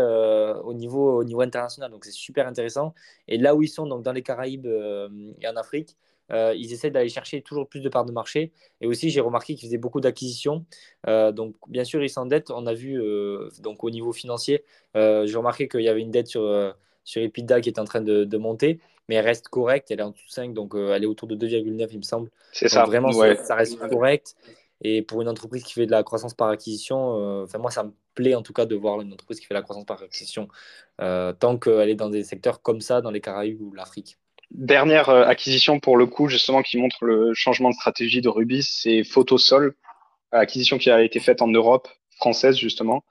au, 0.65 0.75
niveau, 0.75 1.19
au 1.19 1.25
niveau 1.25 1.41
international. 1.41 1.91
Donc, 1.91 2.05
c'est 2.05 2.13
super 2.13 2.49
intéressant. 2.49 2.95
Et 3.29 3.39
là 3.39 3.55
où 3.55 3.63
ils 3.63 3.69
sont, 3.69 3.87
donc 3.87 4.03
dans 4.03 4.13
les 4.13 4.23
Caraïbes 4.23 4.67
et 4.67 5.49
en 5.49 5.57
Afrique, 5.57 5.97
euh, 6.33 6.55
ils 6.57 6.73
essaient 6.73 6.91
d'aller 6.91 7.09
chercher 7.09 7.43
toujours 7.43 7.69
plus 7.69 7.81
de 7.81 7.89
parts 7.89 8.05
de 8.05 8.13
marché. 8.13 8.53
Et 8.81 8.87
aussi, 8.87 9.11
j'ai 9.11 9.21
remarqué 9.21 9.55
qu'ils 9.55 9.69
faisaient 9.69 9.79
beaucoup 9.79 10.01
d'acquisitions. 10.01 10.65
Euh, 11.07 11.33
donc, 11.33 11.55
bien 11.69 11.85
sûr, 11.85 12.03
ils 12.03 12.09
s'endettent. 12.09 12.51
On 12.51 12.67
a 12.67 12.75
vu, 12.75 13.01
euh, 13.01 13.49
donc 13.61 13.85
au 13.85 13.91
niveau 13.91 14.13
financier, 14.13 14.65
j'ai 14.95 15.37
remarqué 15.37 15.69
qu'il 15.69 15.83
y 15.83 15.89
avait 15.89 16.01
une 16.01 16.11
dette 16.11 16.29
sur, 16.29 16.75
sur 17.05 17.23
Epida 17.23 17.61
qui 17.61 17.69
est 17.69 17.79
en 17.79 17.85
train 17.85 18.01
de, 18.01 18.25
de 18.25 18.37
monter, 18.39 18.81
mais 19.09 19.17
elle 19.17 19.25
reste 19.25 19.49
correcte. 19.49 19.91
Elle 19.91 20.01
est 20.01 20.05
en 20.05 20.11
dessous 20.11 20.27
de 20.27 20.33
5, 20.33 20.55
donc 20.55 20.75
elle 20.75 21.03
est 21.03 21.07
autour 21.07 21.29
de 21.29 21.37
2,9, 21.37 21.89
il 21.93 21.99
me 21.99 22.03
semble. 22.03 22.31
C'est 22.53 22.69
ça. 22.69 22.85
vraiment, 22.85 23.11
Ouais. 23.11 23.37
ça, 23.37 23.45
ça 23.45 23.55
reste 23.57 23.79
correct. 23.89 24.35
Et 24.83 25.03
pour 25.03 25.23
une 25.23 25.29
entreprise 25.29 25.63
qui 25.63 25.73
fait 25.75 25.87
de 25.87 25.91
la 25.93 26.03
croissance 26.03 26.35
par 26.35 26.49
acquisition, 26.49 27.43
enfin 27.43 27.59
moi, 27.59 27.71
ça 27.71 27.85
me 27.85 27.93
plaît 28.15 28.35
en 28.35 28.43
tout 28.43 28.53
cas 28.53 28.67
de 28.67 28.75
voir 28.75 29.01
une 29.01 29.13
entreprise 29.13 29.41
qui 29.41 29.47
fait 29.47 29.55
de 29.55 29.59
la 29.59 29.63
croissance 29.63 29.85
par 29.85 30.03
acquisition, 30.03 30.49
tant 30.99 31.59
qu'elle 31.59 31.91
est 31.91 31.95
dans 31.95 32.11
des 32.11 32.25
secteurs 32.25 32.63
comme 32.63 32.81
ça, 32.81 33.01
dans 33.01 33.11
les 33.11 33.21
Caraïbes 33.21 33.61
ou 33.61 33.73
l'Afrique. 33.73 34.19
Dernière 34.51 35.09
euh, 35.09 35.25
acquisition 35.25 35.81
pour 35.81 35.97
le 35.97 36.07
coup, 36.07 36.29
justement, 36.29 36.63
qui 36.63 36.77
montre 36.79 37.05
le 37.05 37.33
changement 37.35 37.71
de 37.71 37.75
stratégie 37.75 38.21
de 38.21 38.29
Ruby, 38.29 38.63
c'est 38.63 39.03
Photosol, 39.05 39.75
acquisition 40.33 40.79
qui 40.79 40.91
a 40.91 41.03
été 41.03 41.21
faite 41.21 41.43
en 41.43 41.49
Europe, 41.49 41.89
française 42.17 42.57
justement. 42.57 43.05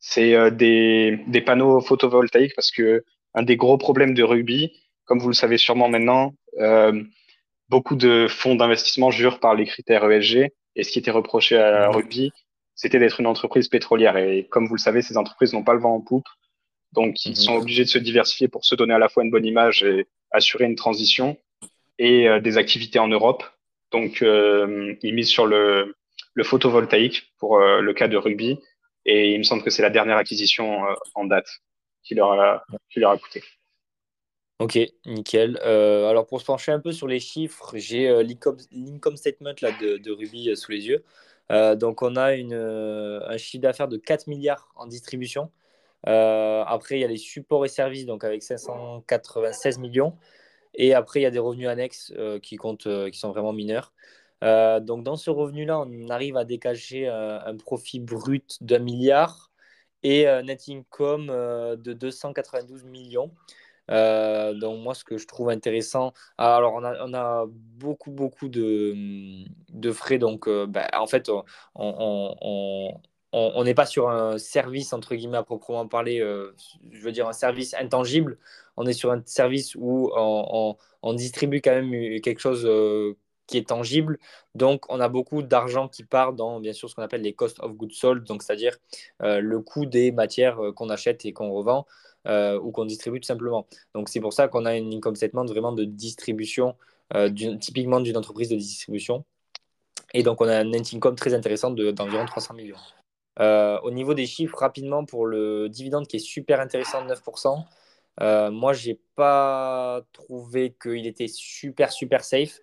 C'est 0.00 0.34
euh, 0.34 0.50
des, 0.50 1.20
des 1.28 1.40
panneaux 1.40 1.80
photovoltaïques 1.80 2.54
parce 2.56 2.70
que 2.70 3.04
un 3.34 3.42
des 3.42 3.56
gros 3.56 3.78
problèmes 3.78 4.14
de 4.14 4.22
Ruby, 4.22 4.72
comme 5.04 5.18
vous 5.18 5.28
le 5.28 5.34
savez 5.34 5.56
sûrement 5.58 5.88
maintenant, 5.88 6.34
euh, 6.58 7.02
beaucoup 7.68 7.94
de 7.96 8.26
fonds 8.28 8.54
d'investissement 8.54 9.10
jurent 9.10 9.40
par 9.40 9.54
les 9.54 9.64
critères 9.64 10.10
ESG. 10.10 10.50
Et 10.74 10.84
ce 10.84 10.90
qui 10.90 10.98
était 10.98 11.10
reproché 11.10 11.56
à 11.56 11.88
Mhm. 11.88 11.96
Ruby, 11.96 12.32
c'était 12.74 12.98
d'être 12.98 13.20
une 13.20 13.26
entreprise 13.26 13.68
pétrolière. 13.68 14.16
Et 14.16 14.46
comme 14.50 14.66
vous 14.66 14.74
le 14.74 14.80
savez, 14.80 15.02
ces 15.02 15.16
entreprises 15.16 15.52
n'ont 15.52 15.62
pas 15.64 15.74
le 15.74 15.80
vent 15.80 15.94
en 15.94 16.00
poupe. 16.00 16.26
Donc, 16.92 17.24
ils 17.24 17.36
sont 17.36 17.54
Mhm. 17.54 17.60
obligés 17.62 17.84
de 17.84 17.88
se 17.88 17.98
diversifier 17.98 18.48
pour 18.48 18.64
se 18.64 18.74
donner 18.74 18.92
à 18.94 18.98
la 18.98 19.08
fois 19.08 19.22
une 19.24 19.30
bonne 19.30 19.46
image 19.46 19.82
et 19.82 20.06
assurer 20.32 20.64
une 20.64 20.76
transition 20.76 21.36
et 21.98 22.28
euh, 22.28 22.40
des 22.40 22.58
activités 22.58 22.98
en 22.98 23.08
Europe. 23.08 23.44
Donc, 23.90 24.22
euh, 24.22 24.94
ils 25.02 25.14
misent 25.14 25.28
sur 25.28 25.46
le, 25.46 25.94
photovoltaïque 26.42 27.32
pour 27.38 27.58
euh, 27.58 27.80
le 27.80 27.92
cas 27.92 28.08
de 28.08 28.16
Ruby. 28.16 28.58
Et 29.04 29.32
il 29.32 29.38
me 29.38 29.42
semble 29.42 29.62
que 29.62 29.70
c'est 29.70 29.82
la 29.82 29.90
dernière 29.90 30.16
acquisition 30.16 30.82
en 31.14 31.24
date 31.24 31.48
qui 32.04 32.14
leur 32.14 32.32
a, 32.32 32.64
qui 32.90 33.00
leur 33.00 33.10
a 33.10 33.18
coûté. 33.18 33.42
Ok, 34.60 34.78
nickel. 35.06 35.58
Alors 35.58 36.24
pour 36.28 36.40
se 36.40 36.46
pencher 36.46 36.70
un 36.70 36.78
peu 36.78 36.92
sur 36.92 37.08
les 37.08 37.18
chiffres, 37.18 37.72
j'ai 37.74 38.08
l'income 38.22 39.16
statement 39.16 39.54
là, 39.60 39.72
de, 39.72 40.10
Ruby 40.12 40.56
sous 40.56 40.70
les 40.70 40.86
yeux. 40.86 41.04
Donc 41.50 42.02
on 42.02 42.14
a 42.14 42.34
une, 42.34 42.54
un 42.54 43.36
chiffre 43.38 43.60
d'affaires 43.60 43.88
de 43.88 43.96
4 43.96 44.28
milliards 44.28 44.70
en 44.76 44.86
distribution. 44.86 45.50
Euh, 46.08 46.64
après, 46.66 46.98
il 46.98 47.00
y 47.00 47.04
a 47.04 47.08
les 47.08 47.16
supports 47.16 47.64
et 47.64 47.68
services, 47.68 48.06
donc 48.06 48.24
avec 48.24 48.42
596 48.42 49.78
millions. 49.78 50.16
Et 50.74 50.94
après, 50.94 51.20
il 51.20 51.22
y 51.24 51.26
a 51.26 51.30
des 51.30 51.38
revenus 51.38 51.68
annexes 51.68 52.12
euh, 52.16 52.38
qui 52.38 52.56
comptent, 52.56 52.86
euh, 52.86 53.10
qui 53.10 53.18
sont 53.18 53.30
vraiment 53.30 53.52
mineurs. 53.52 53.92
Donc 54.42 55.04
dans 55.04 55.14
ce 55.16 55.30
revenu-là, 55.30 55.78
on 55.78 56.08
arrive 56.08 56.36
à 56.36 56.44
dégager 56.44 57.06
un 57.06 57.56
profit 57.56 58.00
brut 58.00 58.58
d'un 58.60 58.80
milliard 58.80 59.52
et 60.02 60.26
un 60.26 60.42
net 60.42 60.64
income 60.68 61.28
de 61.28 61.92
292 61.92 62.82
millions. 62.82 63.30
Donc 63.88 64.82
moi, 64.82 64.94
ce 64.96 65.04
que 65.04 65.16
je 65.16 65.28
trouve 65.28 65.50
intéressant, 65.50 66.12
alors 66.38 66.74
on 66.74 67.14
a, 67.14 67.46
beaucoup, 67.46 68.10
beaucoup 68.10 68.48
de, 68.48 69.44
de 69.68 69.92
frais. 69.92 70.18
Donc 70.18 70.48
ben, 70.48 70.88
en 70.92 71.06
fait, 71.06 71.30
on- 71.76 73.00
on- 73.32 73.64
n'est 73.64 73.74
pas 73.74 73.86
sur 73.86 74.10
un 74.10 74.38
service, 74.38 74.92
entre 74.92 75.14
guillemets, 75.14 75.38
à 75.38 75.42
proprement 75.42 75.86
parler, 75.88 76.20
euh, 76.20 76.54
je 76.90 77.00
veux 77.00 77.12
dire 77.12 77.28
un 77.28 77.32
service 77.32 77.74
intangible. 77.74 78.38
On 78.76 78.86
est 78.86 78.92
sur 78.92 79.10
un 79.10 79.22
service 79.24 79.74
où 79.74 80.10
on, 80.14 80.76
distribue 81.14 81.60
quand 81.60 81.72
même 81.72 82.20
quelque 82.20 82.40
chose 82.40 82.64
euh, 82.66 83.16
qui 83.46 83.58
est 83.58 83.68
tangible. 83.68 84.18
Donc 84.54 84.84
on 84.90 85.00
a 85.00 85.08
beaucoup 85.08 85.42
d'argent 85.42 85.88
qui 85.88 86.04
part 86.04 86.32
dans, 86.34 86.60
bien 86.60 86.72
sûr, 86.72 86.88
ce 86.90 86.94
qu'on 86.94 87.02
appelle 87.02 87.22
les 87.22 87.32
cost 87.32 87.58
of 87.60 87.72
goods 87.74 87.90
sold, 87.90 88.24
donc 88.24 88.42
c'est-à-dire 88.42 88.76
euh, 89.22 89.40
le 89.40 89.60
coût 89.60 89.86
des 89.86 90.12
matières 90.12 90.58
qu'on 90.76 90.90
achète 90.90 91.24
et 91.24 91.32
qu'on 91.32 91.50
revend 91.52 91.86
ou 92.26 92.70
qu'on 92.70 92.84
distribue 92.84 93.20
tout 93.20 93.26
simplement. 93.26 93.66
Donc 93.94 94.08
c'est 94.08 94.20
pour 94.20 94.32
ça 94.32 94.46
qu'on 94.48 94.64
a 94.64 94.76
une 94.76 94.92
income 94.94 95.16
statement 95.16 95.44
vraiment 95.44 95.72
de 95.72 95.84
distribution, 95.84 96.76
typiquement 97.60 98.00
d'une 98.00 98.16
entreprise 98.16 98.48
de 98.48 98.56
distribution. 98.56 99.24
Et 100.14 100.22
donc 100.22 100.40
on 100.40 100.48
a 100.48 100.56
un 100.58 100.64
net 100.64 100.94
income 100.94 101.16
très 101.16 101.34
intéressant 101.34 101.70
de- 101.70 101.90
d'environ 101.90 102.24
300 102.26 102.54
millions. 102.54 102.76
Au 103.38 103.90
niveau 103.90 104.14
des 104.14 104.26
chiffres, 104.26 104.58
rapidement, 104.58 105.04
pour 105.04 105.26
le 105.26 105.68
dividende 105.68 106.06
qui 106.06 106.16
est 106.16 106.20
super 106.20 106.60
intéressant 106.60 107.04
de 107.04 107.12
9%, 107.12 108.50
moi, 108.50 108.72
je 108.72 108.90
n'ai 108.90 109.00
pas 109.16 110.02
trouvé 110.12 110.74
qu'il 110.80 111.06
était 111.06 111.28
super, 111.28 111.92
super 111.92 112.24
safe. 112.24 112.60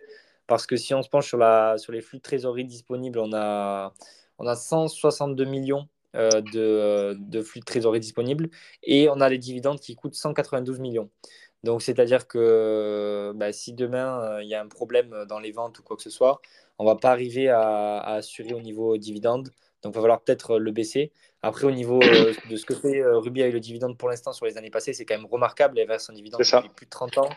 Parce 0.48 0.66
que 0.66 0.76
si 0.78 0.96
on 0.96 1.04
se 1.04 1.10
penche 1.10 1.28
sur, 1.28 1.38
la, 1.38 1.78
sur 1.78 1.92
les 1.92 2.02
flux 2.02 2.18
de 2.18 2.24
trésorerie 2.24 2.66
disponibles, 2.66 3.20
on 3.20 3.34
a, 3.34 3.94
on 4.40 4.48
a 4.48 4.56
162 4.56 5.46
millions 5.46 5.88
de, 6.14 7.16
de, 7.20 7.42
flux 7.42 7.60
de 7.60 7.66
trésorerie 7.66 8.00
disponibles 8.00 8.50
et 8.84 9.10
on 9.10 9.22
a 9.22 9.30
les 9.30 9.38
dividendes 9.38 9.80
qui 9.80 9.96
coûtent 9.96 10.16
192 10.16 10.80
millions. 10.80 11.10
Donc, 11.64 11.82
c'est-à-dire 11.82 12.28
que 12.28 13.34
bah, 13.36 13.52
si 13.52 13.74
demain 13.74 14.22
euh, 14.24 14.44
il 14.44 14.50
y 14.50 14.56
a 14.56 14.62
un 14.62 14.68
problème 14.68 15.26
dans 15.28 15.40
les 15.40 15.52
ventes 15.52 15.80
ou 15.80 15.84
quoi 15.84 15.98
que 15.98 16.04
ce 16.04 16.10
soit, 16.10 16.42
on 16.78 16.86
ne 16.86 16.90
va 16.90 16.96
pas 16.96 17.12
arriver 17.12 17.50
à, 17.50 18.00
assurer 18.00 18.54
au 18.54 18.62
niveau 18.62 18.98
dividende. 18.98 19.50
Donc, 19.84 19.94
il 19.94 19.96
va 19.96 20.02
falloir 20.02 20.22
peut-être 20.22 20.58
le 20.58 20.72
baisser. 20.72 21.12
Après, 21.42 21.66
au 21.66 21.72
niveau 21.72 22.02
euh, 22.02 22.34
de 22.50 22.56
ce 22.56 22.66
que 22.66 22.76
fait 22.76 23.00
euh, 23.02 23.18
Ruby 23.18 23.42
avec 23.42 23.54
le 23.54 23.60
dividende 23.60 23.98
pour 23.98 24.10
l'instant 24.10 24.34
sur 24.34 24.46
les 24.46 24.58
années 24.58 24.70
passées, 24.70 24.94
c'est 24.94 25.06
quand 25.06 25.16
même 25.16 25.26
remarquable. 25.26 25.80
Il 25.80 25.88
verse 25.88 26.10
un 26.10 26.14
dividende 26.14 26.42
depuis 26.42 26.70
plus 26.76 26.86
de 26.86 26.90
30 26.90 27.18
ans 27.20 27.30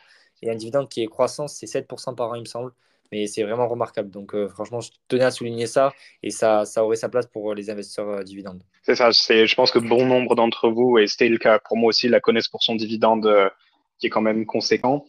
et 0.43 0.51
un 0.51 0.57
dividende 0.57 0.89
qui 0.89 1.03
est 1.03 1.07
croissant, 1.07 1.47
c'est 1.47 1.67
7% 1.67 2.17
par 2.17 2.31
an, 2.31 2.35
il 2.35 2.41
me 2.41 2.47
semble. 2.47 2.73
Mais 3.13 3.27
c'est 3.27 3.43
vraiment 3.43 3.69
remarquable. 3.69 4.11
Donc, 4.11 4.35
franchement, 4.49 4.81
je 4.81 4.91
tenais 5.07 5.25
à 5.25 5.31
souligner 5.31 5.67
ça 5.67 5.93
et 6.23 6.31
ça, 6.31 6.65
ça 6.65 6.83
aurait 6.83 6.97
sa 6.97 7.11
place 7.11 7.27
pour 7.27 7.55
les 7.55 7.69
investisseurs 7.69 8.25
dividendes. 8.25 8.63
C'est 8.83 8.95
ça. 8.95 9.11
Je 9.11 9.55
pense 9.55 9.71
que 9.71 9.79
bon 9.79 10.07
nombre 10.07 10.35
d'entre 10.35 10.71
vous, 10.71 10.99
et 10.99 11.07
c'était 11.07 11.29
le 11.29 11.37
cas 11.37 11.59
pour 11.59 11.77
moi 11.77 11.91
aussi, 11.91 12.09
la 12.09 12.21
connaissent 12.21 12.49
pour 12.49 12.63
son 12.63 12.75
dividende 12.75 13.51
qui 13.99 14.07
est 14.07 14.11
quand 14.11 14.23
même 14.23 14.47
conséquent. 14.47 15.05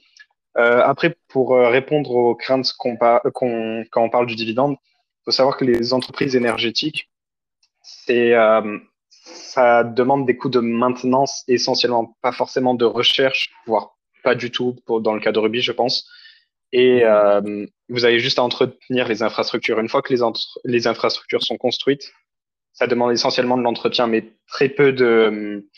Euh, 0.58 0.82
après, 0.84 1.18
pour 1.28 1.56
euh, 1.56 1.70
répondre 1.70 2.12
aux 2.12 2.36
craintes 2.36 2.72
qu'on 2.78 2.96
quand 2.96 4.04
on 4.04 4.10
parle 4.10 4.28
du 4.28 4.36
dividende, 4.36 4.75
il 4.82 5.25
faut 5.25 5.32
savoir 5.32 5.58
que 5.58 5.66
les 5.66 5.94
entreprises 5.94 6.36
énergétiques, 6.36 7.10
c'est, 7.84 8.34
euh, 8.34 8.80
ça 9.10 9.84
demande 9.84 10.25
des 10.25 10.36
coûts 10.36 10.50
de 10.50 10.60
maintenance 10.60 11.44
essentiellement, 11.48 12.18
pas 12.22 12.32
forcément 12.32 12.74
de 12.74 12.86
recherche, 12.86 13.52
voire 13.68 13.98
pas 14.24 14.36
du 14.36 14.52
tout 14.52 14.75
pour, 14.86 15.02
dans 15.02 15.13
le 15.13 15.20
cas 15.20 15.32
de 15.32 15.40
Ruby, 15.40 15.62
je 15.62 15.72
pense. 15.72 16.10
Et 16.72 17.04
vous 17.88 18.04
avez 18.06 18.20
juste 18.20 18.40
à 18.40 18.44
entretenir 18.44 19.08
les 19.08 19.22
infrastructures. 19.22 19.80
Une 19.80 19.90
fois 19.90 20.02
que 20.02 20.12
les, 20.12 20.22
les 20.63 20.88
infrastructures 20.88 21.44
sont 21.44 21.58
construites, 21.58 22.12
ça 22.72 22.88
demande 22.88 23.12
essentiellement 23.12 23.58
de 23.58 23.62
l'entretien, 23.62 24.08
mais 24.08 24.34
très 24.48 24.70
peu 24.70 24.92
de, 24.92 25.70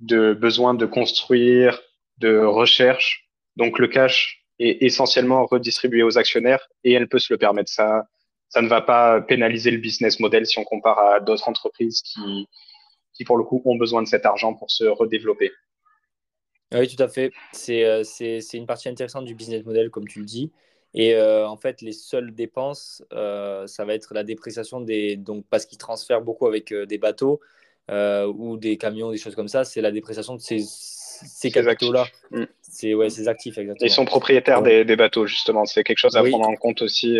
de 0.00 0.34
besoin 0.34 0.74
de 0.74 0.84
construire, 0.84 1.80
de 2.18 2.38
recherche. 2.38 3.26
Donc 3.56 3.78
le 3.78 3.88
cash 3.88 4.44
est 4.58 4.82
essentiellement 4.82 5.46
redistribué 5.46 6.02
aux 6.02 6.18
actionnaires 6.18 6.68
et 6.84 6.92
elle 6.92 7.08
peut 7.08 7.18
se 7.18 7.32
le 7.32 7.38
permettre. 7.38 7.72
Ça, 7.72 8.06
ça 8.54 8.62
ne 8.62 8.68
va 8.68 8.80
pas 8.80 9.20
pénaliser 9.20 9.72
le 9.72 9.78
business 9.78 10.20
model 10.20 10.46
si 10.46 10.60
on 10.60 10.64
compare 10.64 10.96
à 11.00 11.18
d'autres 11.18 11.48
entreprises 11.48 12.02
qui, 12.02 12.48
qui, 13.12 13.24
pour 13.24 13.36
le 13.36 13.42
coup, 13.42 13.60
ont 13.64 13.74
besoin 13.74 14.00
de 14.00 14.06
cet 14.06 14.26
argent 14.26 14.54
pour 14.54 14.70
se 14.70 14.84
redévelopper. 14.84 15.50
Oui, 16.72 16.86
tout 16.86 17.02
à 17.02 17.08
fait. 17.08 17.32
C'est 17.50 17.84
euh, 17.84 18.04
une 18.52 18.66
partie 18.66 18.88
intéressante 18.88 19.24
du 19.24 19.34
business 19.34 19.64
model, 19.64 19.90
comme 19.90 20.06
tu 20.06 20.20
le 20.20 20.24
dis. 20.24 20.52
Et 20.94 21.16
euh, 21.16 21.48
en 21.48 21.56
fait, 21.56 21.82
les 21.82 21.90
seules 21.90 22.32
dépenses, 22.32 23.02
euh, 23.12 23.66
ça 23.66 23.84
va 23.84 23.94
être 23.94 24.14
la 24.14 24.22
dépréciation 24.22 24.80
des. 24.80 25.16
Donc, 25.16 25.44
parce 25.50 25.66
qu'ils 25.66 25.78
transfèrent 25.78 26.22
beaucoup 26.22 26.46
avec 26.46 26.72
des 26.72 26.98
bateaux 26.98 27.40
ou 27.90 28.56
des 28.56 28.76
camions, 28.76 29.10
des 29.10 29.18
choses 29.18 29.34
comme 29.34 29.48
ça, 29.48 29.64
c'est 29.64 29.80
la 29.80 29.90
dépréciation 29.90 30.36
de 30.36 30.40
ces, 30.40 30.60
ces 30.60 31.50
capitaux-là. 31.50 32.06
Mm. 32.30 32.44
C'est 32.62 32.94
ouais, 32.94 33.10
ces 33.10 33.26
actifs, 33.26 33.58
exactement. 33.58 33.84
Ils 33.84 33.92
sont 33.92 34.04
propriétaires 34.04 34.62
des, 34.62 34.84
des, 34.84 34.94
bateaux, 34.94 35.26
justement. 35.26 35.64
C'est 35.64 35.82
quelque 35.82 35.98
chose 35.98 36.16
à 36.16 36.22
prendre 36.22 36.48
en 36.48 36.54
compte 36.54 36.82
aussi 36.82 37.18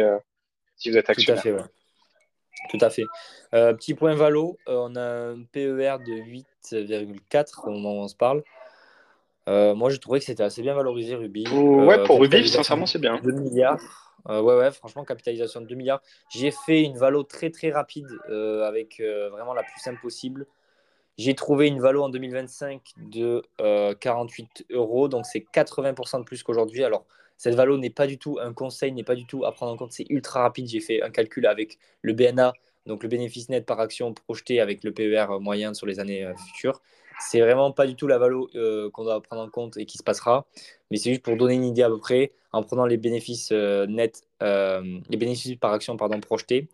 si 0.85 0.91
vous 0.91 0.99
êtes 0.99 1.09
actionnaire. 1.09 1.43
Tout 1.43 1.49
à 1.49 1.63
fait, 1.63 2.69
Tout 2.71 2.79
à 2.81 2.91
fait. 2.91 3.05
Euh, 3.55 3.73
petit 3.73 3.95
point 3.95 4.15
valo, 4.15 4.59
euh, 4.69 4.77
on 4.89 4.97
a 4.97 5.33
un 5.33 5.43
PER 5.45 5.97
de 6.07 6.13
8,4 6.13 7.67
au 7.67 7.71
moment 7.71 7.95
où 7.95 8.05
on 8.05 8.09
se 8.09 8.15
parle. 8.15 8.43
moi, 9.47 9.91
je 9.91 9.97
trouvais 9.97 10.19
que 10.19 10.27
c'était 10.27 10.43
assez 10.43 10.63
bien 10.63 10.75
valorisé, 10.75 11.15
Ruby. 11.15 11.47
ouais, 11.49 12.03
pour 12.05 12.21
Ruby, 12.21 12.47
sincèrement, 12.49 12.87
c'est 12.87 12.99
bien. 13.01 13.19
2 13.23 13.33
milliards. 13.33 13.81
ouais, 14.29 14.41
ouais, 14.41 14.71
franchement, 14.71 15.05
capitalisation 15.05 15.63
de 15.63 15.67
2 15.67 15.75
milliards. 15.75 16.03
J'ai 16.31 16.51
fait 16.51 16.83
une 16.83 16.99
valo 16.99 17.23
très, 17.23 17.51
très 17.51 17.71
rapide 17.71 18.09
avec 18.29 19.01
vraiment 19.01 19.55
la 19.55 19.63
plus 19.63 19.81
simple 19.81 20.01
possible. 20.01 20.47
J'ai 21.17 21.35
trouvé 21.35 21.69
une 21.69 21.81
valo 21.81 22.03
en 22.03 22.09
2025 22.09 22.83
de 22.97 23.43
48 24.01 24.65
euh, 24.71 24.77
euros, 24.77 25.09
donc 25.09 25.27
c'est 25.27 25.45
80% 25.53 26.19
de 26.19 26.25
plus 26.25 26.43
qu'aujourd'hui. 26.43 26.83
Alors, 26.83 27.07
cette 27.37 27.55
valo 27.55 27.79
n'est 27.79 27.91
pas 27.91 28.07
du 28.07 28.19
tout 28.19 28.39
un 28.41 28.53
conseil, 28.53 28.93
n'est 28.93 29.05
pas 29.05 29.15
du 29.15 29.27
tout 29.27 29.45
à 29.45 29.53
prendre 29.53 29.73
en 29.73 29.77
compte, 29.77 29.93
c'est 29.93 30.07
ultra 30.11 30.43
rapide. 30.43 30.69
J'ai 30.69 30.81
fait 30.81 31.03
un 31.03 31.11
calcul 31.11 31.47
avec 31.47 31.79
le 32.03 32.13
BNA, 32.13 32.53
donc 32.87 33.03
le 33.03 33.09
bénéfice 33.09 33.49
net 33.49 33.67
par 33.67 33.81
action 33.81 34.13
projeté 34.15 34.61
avec 34.61 34.85
le 34.85 34.93
PER 34.93 35.27
moyen 35.41 35.75
sur 35.75 35.87
les 35.87 36.01
années 36.01 36.25
euh, 36.25 36.35
futures. 36.37 36.81
C'est 37.21 37.41
vraiment 37.41 37.71
pas 37.73 37.87
du 37.87 37.95
tout 37.95 38.07
la 38.07 38.19
valo 38.19 38.49
euh, 38.57 38.91
qu'on 38.91 39.05
doit 39.05 39.23
prendre 39.23 39.43
en 39.43 39.49
compte 39.49 39.77
et 39.77 39.87
qui 39.87 39.99
se 39.99 40.03
passera, 40.03 40.47
mais 40.91 40.97
c'est 40.97 41.11
juste 41.11 41.23
pour 41.23 41.37
donner 41.37 41.55
une 41.55 41.65
idée 41.65 41.83
à 41.83 41.89
peu 41.89 41.99
près 41.99 42.33
en 42.53 42.63
prenant 42.63 42.87
les 42.87 42.97
bénéfices 42.97 43.53
nets, 43.53 44.23
les 44.41 45.17
bénéfices 45.17 45.57
par 45.57 45.73
action 45.73 45.97
pardon, 45.97 46.21
projetés. 46.21 46.69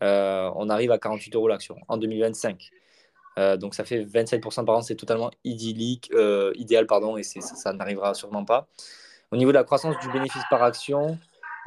on 0.00 0.68
arrive 0.68 0.90
à 0.90 0.98
48 0.98 1.34
euros 1.36 1.48
l'action 1.48 1.76
en 1.88 1.96
2025. 1.96 2.70
Euh, 3.38 3.56
donc 3.56 3.74
ça 3.74 3.84
fait 3.84 4.04
27% 4.04 4.64
par 4.64 4.76
an, 4.76 4.82
c'est 4.82 4.94
totalement 4.94 5.30
idyllique, 5.44 6.10
euh, 6.14 6.52
idéal, 6.56 6.86
pardon, 6.86 7.16
et 7.16 7.22
ça 7.22 7.72
n'arrivera 7.72 8.14
sûrement 8.14 8.44
pas. 8.44 8.68
Au 9.34 9.36
niveau 9.36 9.50
de 9.50 9.56
la 9.56 9.64
croissance 9.64 9.98
du 9.98 10.08
bénéfice 10.12 10.44
par 10.48 10.62
action, 10.62 11.18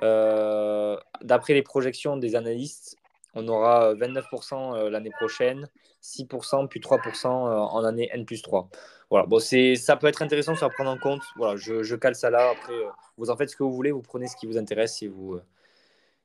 euh, 0.01 0.95
d'après 1.21 1.53
les 1.53 1.63
projections 1.63 2.15
des 2.15 2.35
analystes, 2.35 2.95
on 3.35 3.45
aura 3.49 3.93
29% 3.93 4.89
l'année 4.89 5.11
prochaine, 5.11 5.67
6%, 6.01 6.67
puis 6.69 6.79
3% 6.79 7.27
en 7.27 7.83
année 7.83 8.09
N 8.13 8.25
plus 8.25 8.41
3. 8.41 8.69
Voilà, 9.09 9.25
bon, 9.25 9.39
ça 9.39 9.97
peut 9.97 10.07
être 10.07 10.21
intéressant 10.21 10.53
à 10.61 10.69
prendre 10.69 10.89
en 10.91 10.97
compte. 10.97 11.21
Voilà, 11.35 11.57
je, 11.57 11.83
je, 11.83 11.95
cale 11.97 12.15
ça 12.15 12.29
là. 12.29 12.51
Après, 12.51 12.73
vous 13.17 13.29
en 13.29 13.35
faites 13.35 13.49
ce 13.49 13.57
que 13.57 13.63
vous 13.63 13.73
voulez, 13.73 13.91
vous 13.91 14.01
prenez 14.01 14.27
ce 14.27 14.37
qui 14.37 14.47
vous 14.47 14.57
intéresse 14.57 15.03
et 15.03 15.09
vous, 15.09 15.37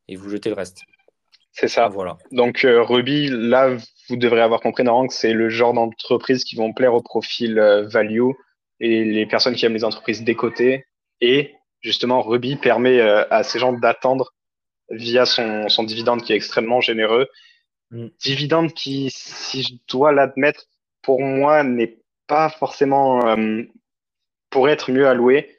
et 0.09 0.15
vous 0.15 0.31
jetez 0.31 0.49
le 0.49 0.55
reste. 0.55 0.85
C'est 1.53 1.69
ça. 1.69 1.89
Voilà. 1.89 2.17
Donc 2.31 2.65
euh, 2.65 2.83
Ruby, 2.83 3.29
là, 3.31 3.77
vous 4.09 4.17
devrez 4.17 4.41
avoir 4.41 4.61
compris 4.61 4.85
normalement 4.85 5.09
que 5.09 5.15
c'est 5.15 5.33
le 5.33 5.49
genre 5.49 5.75
d'entreprise 5.75 6.45
qui 6.45 6.57
vont 6.57 6.73
plaire 6.73 6.95
au 6.95 7.03
profil 7.03 7.59
euh, 7.59 7.87
value 7.87 8.31
et 8.81 9.05
les 9.05 9.27
personnes 9.27 9.55
qui 9.55 9.67
aiment 9.67 9.75
les 9.75 9.85
entreprises 9.85 10.23
décotées. 10.23 10.87
Et 11.23 11.55
justement, 11.81 12.21
Ruby 12.21 12.57
permet 12.57 13.01
euh, 13.01 13.25
à 13.31 13.43
ces 13.45 13.59
gens 13.59 13.73
d'attendre 13.73 14.35
via 14.91 15.25
son, 15.25 15.71
son 15.71 15.85
dividende 15.85 16.23
qui 16.23 16.35
est 16.35 16.37
extrêmement 16.37 16.83
généreux. 16.83 17.29
Mm. 17.91 18.09
Dividende 18.21 18.73
qui, 18.75 19.09
si 19.11 19.63
je 19.63 19.75
dois 19.89 20.13
l'admettre, 20.13 20.67
pour 21.01 21.23
moi, 21.23 21.63
n'est 21.63 21.99
pas 22.27 22.51
forcément 22.51 23.37
pour 24.51 24.69
être 24.69 24.93
mieux 24.93 25.09
alloué 25.09 25.59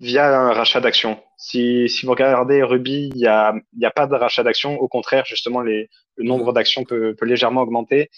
via 0.00 0.40
un 0.40 0.52
rachat 0.52 0.80
d'actions. 0.80 1.22
Si, 1.36 1.88
si 1.88 2.06
vous 2.06 2.12
regardez 2.12 2.62
Ruby, 2.62 3.10
il 3.12 3.16
n'y 3.16 3.26
a, 3.26 3.54
y 3.76 3.84
a 3.84 3.90
pas 3.90 4.06
de 4.06 4.14
rachat 4.14 4.42
d'actions. 4.42 4.78
Au 4.80 4.88
contraire, 4.88 5.24
justement, 5.26 5.60
les, 5.60 5.90
le 6.16 6.24
nombre 6.24 6.52
d'actions 6.52 6.84
peut, 6.84 7.14
peut 7.14 7.26
légèrement 7.26 7.62
augmenter. 7.62 8.10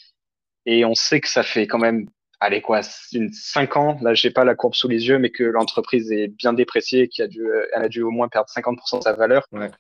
Et 0.66 0.84
on 0.84 0.94
sait 0.94 1.20
que 1.20 1.28
ça 1.28 1.42
fait 1.42 1.66
quand 1.66 1.78
même, 1.78 2.06
allez 2.40 2.62
quoi, 2.62 2.80
une, 3.12 3.32
5 3.32 3.76
ans, 3.76 3.98
là 4.02 4.14
j'ai 4.14 4.30
pas 4.30 4.44
la 4.44 4.54
courbe 4.54 4.74
sous 4.74 4.88
les 4.88 5.08
yeux, 5.08 5.18
mais 5.18 5.30
que 5.30 5.44
l'entreprise 5.44 6.10
est 6.10 6.28
bien 6.28 6.52
dépréciée, 6.52 7.08
qui 7.08 7.22
a 7.22 7.26
dû, 7.26 7.42
elle 7.74 7.84
a 7.84 7.88
dû 7.88 8.02
au 8.02 8.10
moins 8.10 8.28
perdre 8.28 8.48
50% 8.48 8.98
de 8.98 9.02
sa 9.02 9.12
valeur. 9.12 9.46
Ouais. 9.52 9.70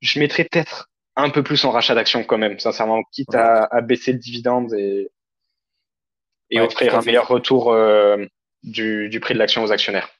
Je 0.00 0.18
mettrais 0.18 0.44
peut-être 0.44 0.90
un 1.16 1.30
peu 1.30 1.42
plus 1.42 1.64
en 1.64 1.70
rachat 1.70 1.94
d'actions 1.94 2.24
quand 2.24 2.38
même, 2.38 2.58
sincèrement, 2.58 3.02
quitte 3.12 3.34
à, 3.34 3.64
à, 3.64 3.80
baisser 3.80 4.12
le 4.12 4.18
dividende 4.18 4.74
et, 4.74 5.10
et 6.50 6.60
offrir 6.60 6.94
un 6.94 7.02
meilleur 7.02 7.26
retour 7.26 7.72
euh, 7.72 8.24
du, 8.62 9.08
du 9.08 9.20
prix 9.20 9.34
de 9.34 9.38
l'action 9.38 9.62
aux 9.62 9.72
actionnaires. 9.72 10.10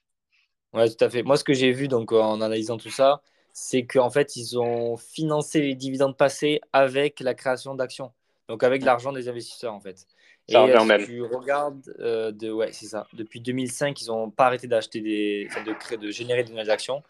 Oui, 0.72 0.94
tout 0.94 1.04
à 1.04 1.10
fait. 1.10 1.22
Moi, 1.22 1.36
ce 1.36 1.44
que 1.44 1.52
j'ai 1.52 1.72
vu 1.72 1.88
donc, 1.88 2.12
en 2.12 2.40
analysant 2.40 2.78
tout 2.78 2.90
ça, 2.90 3.20
c'est 3.52 3.86
qu'en 3.86 4.10
fait, 4.10 4.36
ils 4.36 4.58
ont 4.58 4.96
financé 4.96 5.60
les 5.60 5.74
dividendes 5.74 6.16
passés 6.16 6.60
avec 6.72 7.20
la 7.20 7.34
création 7.34 7.74
d'actions. 7.74 8.12
Donc, 8.48 8.62
avec 8.62 8.82
l'argent 8.84 9.12
des 9.12 9.28
investisseurs, 9.28 9.74
en 9.74 9.80
fait. 9.80 10.06
Ça 10.48 10.64
et 10.64 11.00
si 11.00 11.06
tu 11.06 11.22
regardes, 11.22 11.92
euh, 11.98 12.30
de, 12.30 12.50
ouais, 12.50 12.72
c'est 12.72 12.86
ça. 12.86 13.06
Depuis 13.12 13.40
2005, 13.40 14.00
ils 14.00 14.06
n'ont 14.08 14.30
pas 14.30 14.46
arrêté 14.46 14.68
d'acheter 14.68 15.00
des, 15.00 15.48
de, 15.66 15.72
créer, 15.72 15.98
de 15.98 16.10
générer 16.10 16.44
de 16.44 16.50
nouvelles 16.50 16.70
actions. 16.70 17.02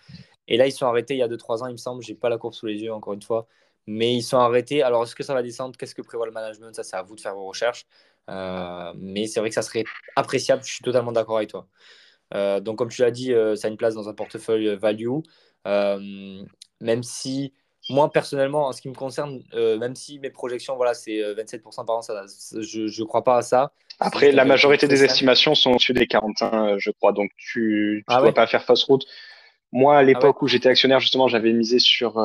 Et 0.48 0.56
là, 0.56 0.66
ils 0.66 0.72
sont 0.72 0.86
arrêtés 0.86 1.14
il 1.14 1.18
y 1.18 1.22
a 1.22 1.28
2-3 1.28 1.62
ans, 1.62 1.66
il 1.66 1.72
me 1.72 1.76
semble. 1.76 2.02
J'ai 2.02 2.14
pas 2.14 2.30
la 2.30 2.38
courbe 2.38 2.54
sous 2.54 2.66
les 2.66 2.76
yeux, 2.76 2.92
encore 2.92 3.12
une 3.12 3.22
fois. 3.22 3.46
Mais 3.86 4.14
ils 4.14 4.22
sont 4.22 4.38
arrêtés. 4.38 4.82
Alors, 4.82 5.02
est-ce 5.04 5.14
que 5.14 5.22
ça 5.22 5.34
va 5.34 5.42
descendre? 5.42 5.76
Qu'est-ce 5.76 5.94
que 5.94 6.02
prévoit 6.02 6.26
le 6.26 6.32
management? 6.32 6.74
Ça, 6.74 6.82
c'est 6.82 6.96
à 6.96 7.02
vous 7.02 7.14
de 7.14 7.20
faire 7.20 7.34
vos 7.34 7.46
recherches. 7.46 7.86
Euh, 8.30 8.92
mais 8.96 9.26
c'est 9.26 9.40
vrai 9.40 9.50
que 9.50 9.54
ça 9.54 9.62
serait 9.62 9.84
appréciable. 10.16 10.62
Je 10.64 10.72
suis 10.72 10.82
totalement 10.82 11.12
d'accord 11.12 11.36
avec 11.36 11.50
toi. 11.50 11.68
Euh, 12.34 12.60
donc, 12.60 12.78
comme 12.78 12.88
tu 12.88 13.02
l'as 13.02 13.10
dit, 13.10 13.32
euh, 13.32 13.56
ça 13.56 13.68
a 13.68 13.70
une 13.70 13.76
place 13.76 13.94
dans 13.94 14.08
un 14.08 14.14
portefeuille 14.14 14.68
euh, 14.68 14.76
value. 14.76 15.08
même 16.80 17.02
si, 17.02 17.52
moi, 17.88 18.10
personnellement, 18.10 18.66
en 18.66 18.72
ce 18.72 18.82
qui 18.82 18.88
me 18.88 18.94
concerne, 18.94 19.42
même 19.54 19.94
si 19.94 20.18
mes 20.18 20.30
projections, 20.30 20.76
voilà, 20.76 20.94
c'est 20.94 21.18
27% 21.34 21.86
par 21.86 21.96
an, 21.96 22.02
ça, 22.02 22.24
je 22.60 22.80
ne 22.82 23.06
crois 23.06 23.22
pas 23.22 23.38
à 23.38 23.42
ça. 23.42 23.72
Après, 24.00 24.32
la 24.32 24.44
majorité 24.44 24.88
des 24.88 25.04
estimations 25.04 25.54
sont 25.54 25.70
au-dessus 25.70 25.92
des 25.92 26.06
41, 26.06 26.78
je 26.78 26.90
crois. 26.90 27.12
Donc, 27.12 27.30
tu 27.36 28.04
ne 28.08 28.14
ah 28.14 28.20
dois 28.20 28.32
pas 28.32 28.46
faire 28.46 28.64
fausse 28.64 28.84
route. 28.84 29.06
Moi, 29.72 29.94
à 29.94 29.98
ah 29.98 30.02
l'époque 30.02 30.42
où 30.42 30.48
j'étais 30.48 30.68
actionnaire, 30.68 31.00
justement, 31.00 31.28
j'avais 31.28 31.52
misé 31.52 31.78
sur 31.78 32.20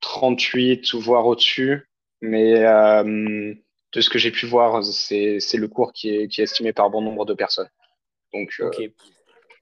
38 0.00 0.92
ou 0.94 1.00
voire 1.00 1.26
au-dessus. 1.26 1.88
Mais 2.20 2.60
de 3.92 4.00
ce 4.00 4.10
que 4.10 4.18
j'ai 4.18 4.30
pu 4.30 4.46
voir, 4.46 4.84
c'est 4.84 5.38
le 5.54 5.68
cours 5.68 5.92
qui 5.92 6.14
est, 6.14 6.28
qui 6.28 6.40
est 6.40 6.44
estimé 6.44 6.72
par 6.72 6.90
bon 6.90 7.02
nombre 7.02 7.24
de 7.24 7.34
personnes. 7.34 7.68
Donc, 8.32 8.52
euh, 8.60 8.70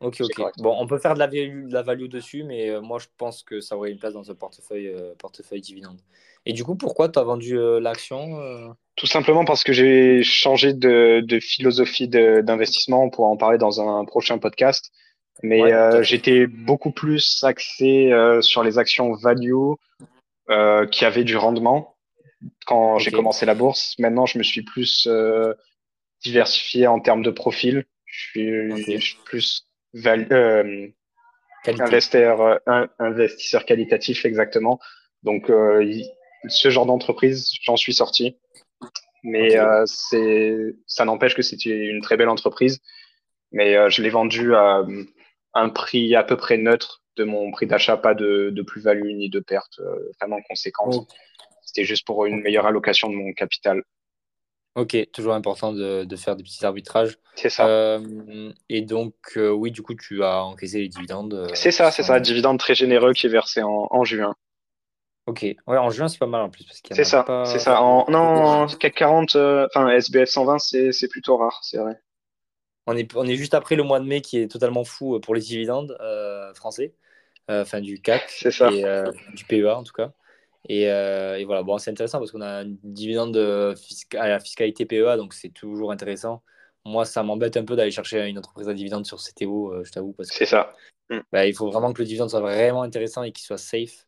ok. 0.00 0.20
Ok. 0.20 0.42
Bon, 0.58 0.76
on 0.78 0.86
peut 0.86 0.98
faire 0.98 1.14
de 1.14 1.18
la, 1.18 1.26
value, 1.26 1.68
de 1.68 1.72
la 1.72 1.82
value 1.82 2.08
dessus, 2.08 2.44
mais 2.44 2.70
euh, 2.70 2.80
moi, 2.80 2.98
je 2.98 3.06
pense 3.16 3.42
que 3.42 3.60
ça 3.60 3.76
aurait 3.76 3.90
une 3.90 3.98
place 3.98 4.14
dans 4.14 4.24
ce 4.24 4.32
portefeuille, 4.32 4.94
portefeuille 5.18 5.60
dividende. 5.60 6.00
Et 6.46 6.52
du 6.52 6.64
coup, 6.64 6.76
pourquoi 6.76 7.08
tu 7.08 7.18
as 7.18 7.22
vendu 7.22 7.58
l'action 7.80 8.74
Tout 8.96 9.06
simplement 9.06 9.44
parce 9.44 9.64
que 9.64 9.72
j'ai 9.72 10.22
changé 10.22 10.72
de, 10.72 11.20
de 11.20 11.40
philosophie 11.40 12.08
d'investissement. 12.08 13.04
On 13.04 13.10
pourra 13.10 13.28
en 13.28 13.36
parler 13.36 13.58
dans 13.58 13.80
un 13.80 14.04
prochain 14.04 14.38
podcast. 14.38 14.90
Mais 15.42 15.60
j'étais 16.02 16.46
beaucoup 16.46 16.90
plus 16.90 17.42
axé 17.42 18.10
sur 18.40 18.62
les 18.62 18.78
actions 18.78 19.12
value 19.12 19.74
qui 20.90 21.04
avaient 21.04 21.24
du 21.24 21.36
rendement 21.36 21.98
quand 22.66 22.98
j'ai 22.98 23.10
commencé 23.10 23.46
la 23.46 23.54
bourse. 23.54 23.94
Maintenant, 23.98 24.26
je 24.26 24.38
me 24.38 24.42
suis 24.42 24.62
plus 24.62 25.06
euh, 25.06 25.54
diversifié 26.22 26.86
en 26.86 27.00
termes 27.00 27.22
de 27.22 27.30
profil. 27.30 27.84
Je 28.06 28.26
suis, 28.26 29.18
plus 29.24 29.67
euh, 29.96 30.88
investisseur, 31.66 32.60
investisseur 32.98 33.64
qualitatif, 33.64 34.24
exactement. 34.24 34.78
Donc, 35.22 35.50
euh, 35.50 35.90
ce 36.48 36.70
genre 36.70 36.86
d'entreprise, 36.86 37.50
j'en 37.62 37.76
suis 37.76 37.94
sorti. 37.94 38.36
Mais 39.24 39.56
c'est, 39.86 40.54
ça 40.86 41.04
n'empêche 41.04 41.34
que 41.34 41.42
c'était 41.42 41.70
une 41.70 42.00
très 42.00 42.16
belle 42.16 42.28
entreprise. 42.28 42.80
Mais 43.50 43.90
je 43.90 44.02
l'ai 44.02 44.10
vendu 44.10 44.54
à 44.54 44.84
un 45.54 45.68
prix 45.70 46.14
à 46.14 46.22
peu 46.22 46.36
près 46.36 46.56
neutre 46.56 47.02
de 47.16 47.24
mon 47.24 47.50
prix 47.50 47.66
d'achat, 47.66 47.96
pas 47.96 48.14
de, 48.14 48.50
de 48.50 48.62
plus-value 48.62 49.12
ni 49.14 49.28
de 49.28 49.40
perte 49.40 49.80
vraiment 50.20 50.40
conséquente. 50.48 51.08
C'était 51.62 51.84
juste 51.84 52.06
pour 52.06 52.24
une 52.26 52.40
meilleure 52.40 52.66
allocation 52.66 53.10
de 53.10 53.16
mon 53.16 53.32
capital. 53.32 53.82
Ok, 54.78 54.96
toujours 55.12 55.34
important 55.34 55.72
de, 55.72 56.06
faire 56.16 56.36
des 56.36 56.44
petits 56.44 56.64
arbitrages. 56.64 57.18
C'est 57.34 57.50
ça. 57.50 57.66
Euh, 57.66 58.52
et 58.68 58.82
donc, 58.82 59.14
euh, 59.36 59.50
oui, 59.50 59.72
du 59.72 59.82
coup, 59.82 59.96
tu 59.96 60.22
as 60.22 60.44
encaissé 60.44 60.78
les 60.78 60.88
dividendes. 60.88 61.34
Euh, 61.34 61.48
c'est 61.52 61.72
ça, 61.72 61.90
c'est 61.90 62.04
ça, 62.04 62.14
un 62.14 62.20
dividende 62.20 62.60
très 62.60 62.76
généreux 62.76 63.12
qui 63.12 63.26
est 63.26 63.28
versé 63.28 63.60
en, 63.64 64.04
juin. 64.04 64.36
Ok, 65.26 65.42
ouais, 65.42 65.78
en 65.78 65.90
juin, 65.90 66.06
c'est 66.06 66.20
pas 66.20 66.28
mal 66.28 66.42
en 66.42 66.48
plus. 66.48 66.64
C'est 66.92 67.02
ça, 67.02 67.24
c'est 67.44 67.58
ça. 67.58 67.82
En, 67.82 68.08
non, 68.08 68.68
CAC 68.68 68.94
40, 68.94 69.34
enfin, 69.34 69.88
SBF 69.88 70.28
120, 70.28 70.58
c'est 70.60 71.08
plutôt 71.08 71.36
rare, 71.36 71.58
c'est 71.64 71.78
vrai. 71.78 72.00
On 72.86 72.96
est, 72.96 73.12
on 73.16 73.26
est 73.26 73.36
juste 73.36 73.54
après 73.54 73.74
le 73.74 73.82
mois 73.82 73.98
de 73.98 74.06
mai 74.06 74.20
qui 74.20 74.38
est 74.38 74.48
totalement 74.48 74.84
fou 74.84 75.18
pour 75.18 75.34
les 75.34 75.40
dividendes 75.40 75.98
français, 76.54 76.94
enfin 77.48 77.80
du 77.80 78.00
CAC 78.00 78.30
ça. 78.30 78.70
et 78.70 78.84
du 79.34 79.44
PEA 79.44 79.74
en 79.74 79.82
tout 79.82 79.92
cas. 79.92 80.12
Euh, 80.70 81.36
et, 81.36 81.44
voilà, 81.44 81.62
bon, 81.62 81.78
c'est 81.78 81.90
intéressant 81.90 82.18
parce 82.18 82.32
qu'on 82.32 82.40
a 82.40 82.62
un 82.62 82.74
dividende 82.82 83.36
à 84.16 84.28
la 84.28 84.40
fiscalité 84.40 84.86
PEA, 84.86 85.16
donc 85.16 85.34
c'est 85.34 85.50
toujours 85.50 85.92
intéressant. 85.92 86.42
Moi, 86.84 87.04
ça 87.04 87.22
m'embête 87.22 87.56
un 87.56 87.64
peu 87.64 87.76
d'aller 87.76 87.90
chercher 87.90 88.26
une 88.26 88.38
entreprise 88.38 88.68
à 88.68 88.74
dividende 88.74 89.06
sur 89.06 89.18
CTO, 89.18 89.72
euh, 89.72 89.84
je 89.84 89.92
t'avoue. 89.92 90.14
C'est 90.20 90.46
ça. 90.46 90.72
Mm. 91.10 91.18
Bah, 91.32 91.46
il 91.46 91.54
faut 91.54 91.70
vraiment 91.70 91.92
que 91.92 92.00
le 92.00 92.06
dividende 92.06 92.30
soit 92.30 92.40
vraiment 92.40 92.82
intéressant 92.82 93.22
et 93.22 93.32
qu'il 93.32 93.44
soit 93.44 93.58
safe. 93.58 94.06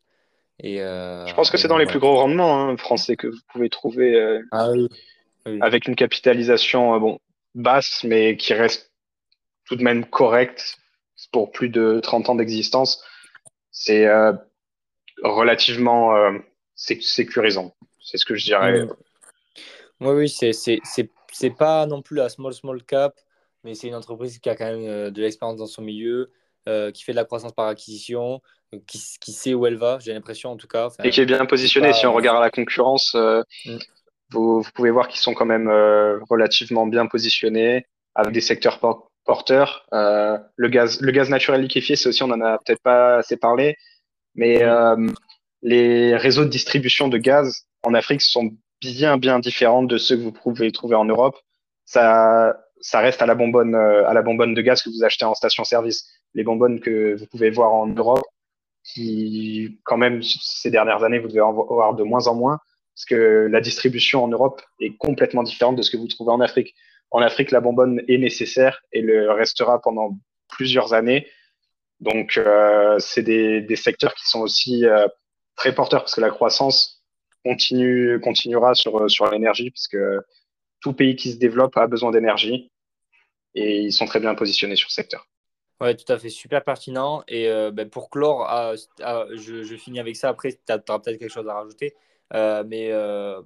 Et, 0.59 0.81
euh, 0.81 1.25
je 1.25 1.33
pense 1.33 1.49
que 1.49 1.57
c'est 1.57 1.67
dans 1.67 1.77
les 1.77 1.85
plus 1.85 1.99
gros 1.99 2.15
rendements 2.15 2.69
hein, 2.69 2.77
français 2.77 3.15
que 3.15 3.27
vous 3.27 3.39
pouvez 3.51 3.69
trouver 3.69 4.41
ah 4.51 4.69
avec 5.59 5.87
une 5.87 5.95
capitalisation 5.95 6.99
bon, 6.99 7.19
basse, 7.55 8.03
mais 8.03 8.37
qui 8.37 8.53
reste 8.53 8.91
tout 9.65 9.75
de 9.75 9.83
même 9.83 10.05
correcte 10.05 10.77
pour 11.31 11.51
plus 11.51 11.69
de 11.69 11.99
30 12.03 12.29
ans 12.29 12.35
d'existence. 12.35 13.03
C'est 13.71 14.07
relativement 15.23 16.15
euh, 16.15 16.37
sécurisant. 16.75 17.73
C'est 17.99 18.17
ce 18.17 18.25
que 18.25 18.35
je 18.35 18.45
dirais. 18.45 18.87
Oui, 19.99 20.29
oui, 20.29 20.29
c'est 20.29 21.57
pas 21.57 21.85
non 21.85 22.01
plus 22.01 22.17
la 22.17 22.29
small 22.29 22.53
small 22.53 22.83
cap, 22.83 23.13
mais 23.63 23.75
c'est 23.75 23.87
une 23.87 23.95
entreprise 23.95 24.39
qui 24.39 24.49
a 24.49 24.55
quand 24.55 24.65
même 24.65 24.85
euh, 24.85 25.11
de 25.11 25.21
l'expérience 25.21 25.57
dans 25.57 25.67
son 25.67 25.83
milieu, 25.83 26.31
euh, 26.67 26.91
qui 26.91 27.03
fait 27.03 27.11
de 27.11 27.17
la 27.17 27.25
croissance 27.25 27.53
par 27.53 27.67
acquisition, 27.67 28.41
qui, 28.87 28.99
qui 29.19 29.31
sait 29.31 29.53
où 29.53 29.65
elle 29.67 29.77
va, 29.77 29.99
j'ai 29.99 30.13
l'impression 30.13 30.51
en 30.51 30.57
tout 30.57 30.67
cas. 30.67 30.89
Et 31.03 31.09
qui 31.11 31.21
est 31.21 31.25
bien 31.25 31.45
positionné. 31.45 31.93
Si 31.93 32.05
on 32.07 32.13
regarde 32.13 32.41
la 32.41 32.49
concurrence, 32.49 33.13
mm. 33.13 33.77
vous, 34.31 34.61
vous, 34.61 34.71
pouvez 34.73 34.91
voir 34.91 35.07
qu'ils 35.07 35.19
sont 35.19 35.33
quand 35.33 35.45
même 35.45 35.69
relativement 36.29 36.87
bien 36.87 37.05
positionnés, 37.05 37.85
avec 38.15 38.33
des 38.33 38.41
secteurs 38.41 38.79
porteurs. 39.25 39.85
le, 39.91 40.67
gaz, 40.69 40.99
le 41.01 41.11
gaz 41.11 41.29
naturel 41.29 41.61
liquéfié, 41.61 41.95
c'est 41.95 42.09
aussi, 42.09 42.23
on 42.23 42.31
en 42.31 42.41
a 42.41 42.57
peut-être 42.57 42.81
pas 42.81 43.17
assez 43.17 43.37
parlé, 43.37 43.77
mais 44.35 44.63
euh, 44.63 45.07
les 45.61 46.15
réseaux 46.15 46.45
de 46.45 46.49
distribution 46.49 47.07
de 47.07 47.17
gaz 47.17 47.65
en 47.83 47.93
Afrique 47.93 48.21
sont 48.21 48.51
bien, 48.81 49.17
bien 49.17 49.39
différents 49.39 49.83
de 49.83 49.97
ceux 49.97 50.17
que 50.17 50.21
vous 50.21 50.31
pouvez 50.31 50.71
trouver 50.71 50.95
en 50.95 51.05
Europe. 51.05 51.37
Ça, 51.85 52.57
ça 52.79 52.99
reste 52.99 53.21
à 53.21 53.25
la 53.25 53.35
bonbonne, 53.35 53.75
euh, 53.75 54.07
à 54.07 54.13
la 54.13 54.21
bonbonne 54.21 54.53
de 54.53 54.61
gaz 54.61 54.81
que 54.81 54.89
vous 54.89 55.03
achetez 55.03 55.25
en 55.25 55.35
station-service. 55.35 56.07
Les 56.33 56.43
bonbonnes 56.43 56.79
que 56.79 57.15
vous 57.17 57.25
pouvez 57.27 57.49
voir 57.49 57.73
en 57.73 57.87
Europe, 57.87 58.23
qui, 58.83 59.79
quand 59.83 59.97
même, 59.97 60.21
ces 60.23 60.71
dernières 60.71 61.03
années, 61.03 61.19
vous 61.19 61.27
devez 61.27 61.41
en 61.41 61.53
voir 61.53 61.93
de 61.93 62.03
moins 62.03 62.27
en 62.27 62.35
moins, 62.35 62.59
parce 62.95 63.05
que 63.05 63.47
la 63.49 63.61
distribution 63.61 64.23
en 64.23 64.27
Europe 64.27 64.61
est 64.79 64.95
complètement 64.97 65.43
différente 65.43 65.75
de 65.75 65.81
ce 65.81 65.91
que 65.91 65.97
vous 65.97 66.07
trouvez 66.07 66.31
en 66.31 66.41
Afrique. 66.41 66.73
En 67.11 67.19
Afrique, 67.21 67.51
la 67.51 67.61
bonbonne 67.61 68.01
est 68.07 68.17
nécessaire 68.17 68.81
et 68.91 69.01
le 69.01 69.31
restera 69.31 69.81
pendant 69.81 70.17
plusieurs 70.47 70.93
années. 70.93 71.27
Donc, 72.01 72.37
euh, 72.37 72.97
c'est 72.99 73.23
des, 73.23 73.75
secteurs 73.75 74.13
qui 74.15 74.27
sont 74.27 74.41
aussi 74.41 74.85
euh, 74.85 75.07
très 75.55 75.73
porteurs 75.73 76.01
parce 76.01 76.15
que 76.15 76.21
la 76.21 76.31
croissance 76.31 77.03
continue, 77.45 78.19
continuera 78.19 78.73
sur, 78.75 79.09
sur 79.09 79.29
l'énergie 79.29 79.71
puisque 79.71 79.97
tout 80.81 80.93
pays 80.93 81.15
qui 81.15 81.31
se 81.31 81.37
développe 81.37 81.77
a 81.77 81.87
besoin 81.87 82.11
d'énergie 82.11 82.71
et 83.55 83.81
ils 83.81 83.93
sont 83.93 84.05
très 84.05 84.19
bien 84.19 84.35
positionnés 84.35 84.75
sur 84.75 84.89
ce 84.89 84.95
secteur. 84.95 85.27
Oui, 85.81 85.95
tout 85.95 86.11
à 86.13 86.19
fait, 86.19 86.29
super 86.29 86.63
pertinent. 86.63 87.23
Et 87.27 87.49
euh, 87.49 87.71
ben, 87.71 87.89
pour 87.89 88.09
clore, 88.11 88.45
ah, 88.47 88.73
ah, 89.01 89.25
je, 89.33 89.75
finis 89.77 89.99
avec 89.99 90.15
ça. 90.15 90.29
Après, 90.29 90.51
tu 90.51 90.59
auras 90.71 90.99
peut-être 90.99 91.17
quelque 91.17 91.31
chose 91.31 91.47
à 91.47 91.55
rajouter. 91.55 91.95
Euh, 92.33 92.63
mais 92.67 92.91
euh, 92.91 93.41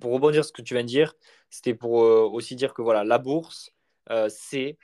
pour 0.00 0.12
rebondir 0.12 0.42
sur 0.42 0.48
ce 0.48 0.52
que 0.52 0.62
tu 0.62 0.74
viens 0.74 0.82
de 0.82 0.88
dire, 0.88 1.12
c'était 1.50 1.74
pour 1.74 1.92
aussi 1.92 2.56
dire 2.56 2.72
que 2.72 2.80
voilà, 2.80 3.04
la 3.04 3.18
bourse, 3.18 3.70
c'est 4.28 4.78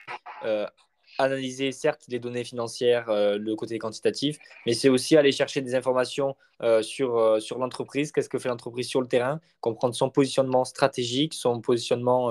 analyser 1.18 1.72
certes 1.72 2.04
les 2.08 2.18
données 2.18 2.44
financières, 2.44 3.08
euh, 3.08 3.38
le 3.38 3.54
côté 3.56 3.78
quantitatif, 3.78 4.38
mais 4.66 4.72
c'est 4.72 4.88
aussi 4.88 5.16
aller 5.16 5.32
chercher 5.32 5.60
des 5.60 5.74
informations 5.74 6.36
euh, 6.62 6.82
sur, 6.82 7.18
euh, 7.18 7.40
sur 7.40 7.58
l'entreprise, 7.58 8.12
qu'est-ce 8.12 8.28
que 8.28 8.38
fait 8.38 8.48
l'entreprise 8.48 8.88
sur 8.88 9.00
le 9.00 9.08
terrain, 9.08 9.40
comprendre 9.60 9.94
son 9.94 10.10
positionnement 10.10 10.64
stratégique, 10.64 11.34
son 11.34 11.60
positionnement 11.60 12.30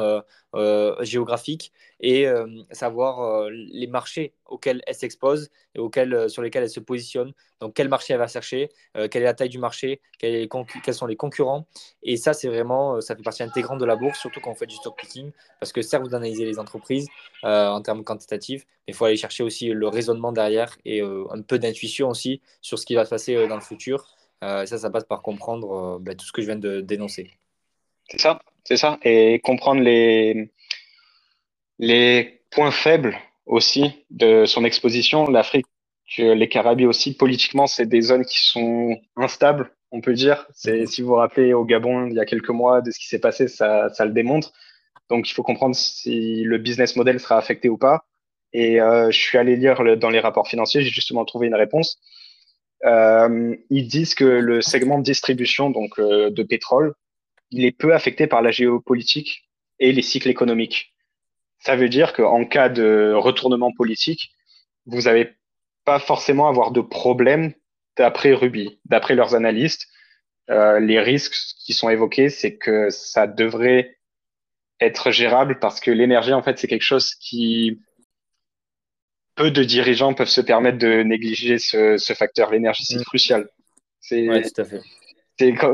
géographique 1.02 1.74
et 2.00 2.28
savoir 2.72 3.50
les 3.50 3.88
marchés 3.88 4.34
auxquels 4.46 4.82
elle 4.88 4.96
s'expose 4.96 5.50
et 5.74 5.80
auxquels, 5.80 6.30
sur 6.30 6.42
lesquels 6.42 6.64
elle 6.64 6.70
se 6.70 6.80
positionne. 6.80 7.34
Donc 7.60 7.74
quel 7.74 7.90
marché 7.90 8.14
elle 8.14 8.20
va 8.20 8.28
chercher, 8.28 8.70
quelle 8.94 9.22
est 9.22 9.26
la 9.26 9.34
taille 9.34 9.50
du 9.50 9.60
marché, 9.60 10.02
quels 10.20 10.50
sont 10.94 11.06
les 11.06 11.16
concurrents. 11.16 11.68
Et 12.04 12.18
ça, 12.18 12.34
c'est 12.34 12.48
vraiment, 12.48 13.02
ça 13.02 13.16
fait 13.16 13.24
partie 13.24 13.44
intégrante 13.44 13.80
de 13.80 13.86
la 13.86 13.96
bourse, 13.96 14.20
surtout 14.20 14.40
quand 14.42 14.52
on 14.52 14.56
fait 14.56 14.68
du 14.68 14.76
stock 14.76 14.98
picking, 14.98 15.32
parce 15.60 15.72
que 15.72 15.82
certes, 15.82 16.04
vous 16.04 16.16
analysez 16.16 16.46
les 16.46 16.60
entreprises 16.60 17.08
en 17.44 17.82
termes 17.82 18.04
quantitatifs, 18.04 18.66
mais 18.88 18.94
il 18.94 18.94
faut 18.94 19.06
aller 19.06 19.18
chercher 19.18 19.44
aussi 19.44 19.70
le 19.70 19.88
raisonnement 19.88 20.32
derrière 20.32 20.78
et 20.86 21.02
un 21.02 21.42
peu 21.42 21.60
d'intuition 21.60 22.10
aussi 22.10 22.42
sur 22.62 22.80
ce 22.80 22.86
qui 22.86 22.96
va 22.96 23.06
se 23.06 23.10
passer 23.10 23.48
dans 23.48 23.56
le 23.56 23.62
futur. 23.62 24.16
Euh, 24.44 24.66
ça, 24.66 24.78
ça 24.78 24.90
passe 24.90 25.06
par 25.06 25.22
comprendre 25.22 25.96
euh, 25.96 25.98
bah, 26.00 26.14
tout 26.16 26.26
ce 26.26 26.32
que 26.32 26.42
je 26.42 26.48
viens 26.48 26.58
de 26.58 26.82
dénoncer. 26.82 27.32
C'est 28.10 28.20
ça, 28.20 28.42
c'est 28.64 28.78
ça. 28.78 29.00
Et 29.04 29.40
comprendre 29.40 29.82
les, 29.82 30.52
les 31.80 32.42
points 32.52 32.72
faibles 32.72 33.18
aussi 33.46 34.06
de 34.10 34.46
son 34.46 34.66
exposition. 34.66 35.28
L'Afrique, 35.28 35.66
les 36.18 36.50
Caraïbes 36.50 36.88
aussi, 36.88 37.16
politiquement, 37.16 37.68
c'est 37.68 37.86
des 37.86 38.02
zones 38.02 38.26
qui 38.26 38.40
sont 38.40 38.98
instables, 39.16 39.72
on 39.92 40.02
peut 40.02 40.14
dire. 40.14 40.48
Si 40.54 41.02
vous 41.02 41.10
vous 41.10 41.16
rappelez 41.16 41.54
au 41.54 41.66
Gabon, 41.66 42.08
il 42.08 42.14
y 42.14 42.20
a 42.20 42.26
quelques 42.26 42.50
mois, 42.50 42.82
de 42.82 42.92
ce 42.92 43.00
qui 43.00 43.08
s'est 43.08 43.20
passé, 43.20 43.48
ça, 43.48 43.90
ça 43.90 44.06
le 44.06 44.12
démontre. 44.12 44.54
Donc, 45.10 45.30
il 45.30 45.34
faut 45.34 45.44
comprendre 45.44 45.76
si 45.76 46.44
le 46.44 46.58
business 46.58 46.96
model 46.96 47.20
sera 47.20 47.38
affecté 47.38 47.70
ou 47.70 47.78
pas. 47.78 48.06
Et 48.54 48.80
euh, 48.80 49.12
je 49.12 49.20
suis 49.20 49.38
allé 49.38 49.56
lire 49.58 49.98
dans 49.98 50.10
les 50.10 50.20
rapports 50.20 50.48
financiers, 50.48 50.82
j'ai 50.82 50.90
justement 50.90 51.26
trouvé 51.26 51.48
une 51.48 51.56
réponse. 51.56 52.00
Euh, 52.86 53.56
ils 53.70 53.88
disent 53.88 54.16
que 54.16 54.24
le 54.24 54.62
segment 54.62 54.98
de 54.98 55.04
distribution 55.04 55.70
donc 55.70 56.00
euh, 56.00 56.30
de 56.30 56.44
pétrole, 56.44 56.94
il 57.52 57.66
est 57.66 57.72
peu 57.72 57.94
affecté 57.94 58.28
par 58.28 58.42
la 58.42 58.52
géopolitique 58.52 59.50
et 59.80 59.92
les 59.92 60.02
cycles 60.02 60.30
économiques. 60.30 60.95
Ça 61.60 61.76
veut 61.76 61.90
dire 61.90 62.14
qu'en 62.14 62.46
cas 62.46 62.70
de 62.70 63.14
retournement 63.16 63.72
politique, 63.72 64.32
vous 64.86 65.04
n'avez 65.04 65.34
pas 65.84 66.00
forcément 66.00 66.48
avoir 66.48 66.72
de 66.72 66.82
problème 66.82 67.54
d'après 67.98 68.34
Ruby, 68.34 68.80
d'après 68.86 69.16
leurs 69.16 69.36
analystes. 69.36 69.88
Euh, 70.50 70.80
les 70.80 71.00
risques 71.00 71.36
qui 71.66 71.74
sont 71.74 71.90
évoqués, 71.90 72.30
c'est 72.30 72.56
que 72.56 72.90
ça 72.90 73.26
devrait 73.26 73.98
être 74.80 75.12
gérable 75.12 75.60
parce 75.60 75.80
que 75.80 75.92
l'énergie, 75.92 76.34
en 76.34 76.44
fait, 76.44 76.60
c'est 76.60 76.68
quelque 76.68 76.82
chose 76.82 77.16
qui 77.16 77.80
peu 79.36 79.52
de 79.52 79.64
dirigeants 79.64 80.14
peuvent 80.14 80.30
se 80.30 80.42
permettre 80.42 80.78
de 80.78 81.04
négliger 81.04 81.60
ce, 81.60 81.98
ce 81.98 82.14
facteur. 82.14 82.52
L'énergie, 82.52 82.86
c'est 82.86 83.00
mm. 83.00 83.04
crucial. 83.04 83.50
C'est, 84.00 84.26
tout 84.56 84.62
à 84.62 84.66
fait. 84.66 84.82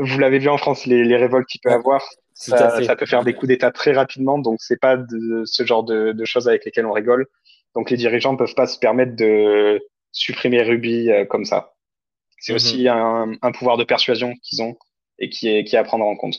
vous 0.00 0.18
l'avez 0.18 0.38
vu 0.38 0.48
en 0.48 0.56
France, 0.56 0.86
les, 0.86 1.04
les 1.04 1.16
révoltes 1.16 1.46
qu'il 1.46 1.60
peut 1.60 1.70
y 1.70 1.74
avoir, 1.74 2.02
ça, 2.34 2.96
peut 2.96 3.06
faire 3.06 3.24
des 3.24 3.34
coups 3.34 3.48
d'état 3.48 3.70
très 3.70 3.92
rapidement, 3.92 4.38
donc 4.38 4.58
c'est 4.60 4.80
pas 4.80 4.96
de, 4.96 5.42
ce 5.44 5.64
genre 5.64 5.84
de, 5.84 6.24
choses 6.24 6.48
avec 6.48 6.64
lesquelles 6.64 6.86
on 6.86 6.92
rigole. 6.92 7.26
Donc 7.74 7.90
les 7.90 7.96
dirigeants 7.96 8.32
ne 8.32 8.38
peuvent 8.38 8.54
pas 8.54 8.66
se 8.66 8.78
permettre 8.78 9.16
de 9.16 9.80
supprimer 10.12 10.62
Ruby 10.62 11.10
euh, 11.10 11.24
comme 11.24 11.44
ça. 11.44 11.74
C'est 12.38 12.52
mhm. 12.52 12.56
aussi 12.56 12.88
un, 12.88 13.52
pouvoir 13.52 13.76
de 13.76 13.84
persuasion 13.84 14.34
qu'ils 14.42 14.62
ont 14.62 14.76
et 15.18 15.30
qui 15.30 15.48
est, 15.48 15.64
qui 15.64 15.76
est 15.76 15.78
à 15.78 15.84
prendre 15.84 16.04
en 16.04 16.16
compte. 16.16 16.36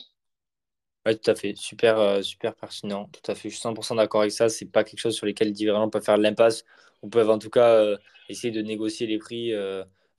Oui, 1.06 1.18
tout 1.18 1.30
à 1.30 1.34
fait. 1.34 1.54
Super, 1.56 1.98
euh, 1.98 2.22
super 2.22 2.54
pertinent. 2.54 3.08
Tout 3.12 3.30
à 3.30 3.34
fait. 3.34 3.50
Je 3.50 3.56
suis 3.56 3.68
100% 3.68 3.96
d'accord 3.96 4.22
avec 4.22 4.32
ça. 4.32 4.48
C'est 4.48 4.70
pas 4.70 4.84
quelque 4.84 5.00
chose 5.00 5.14
sur 5.14 5.26
lequel 5.26 5.48
les 5.48 5.54
dirigeants 5.54 5.90
peuvent 5.90 6.04
faire 6.04 6.16
l'impasse 6.16 6.64
ou 7.02 7.08
peuvent 7.08 7.30
en 7.30 7.38
tout 7.38 7.50
cas 7.50 7.68
euh, 7.68 7.96
essayer 8.28 8.52
de 8.52 8.62
négocier 8.62 9.06
les 9.06 9.18
prix. 9.18 9.52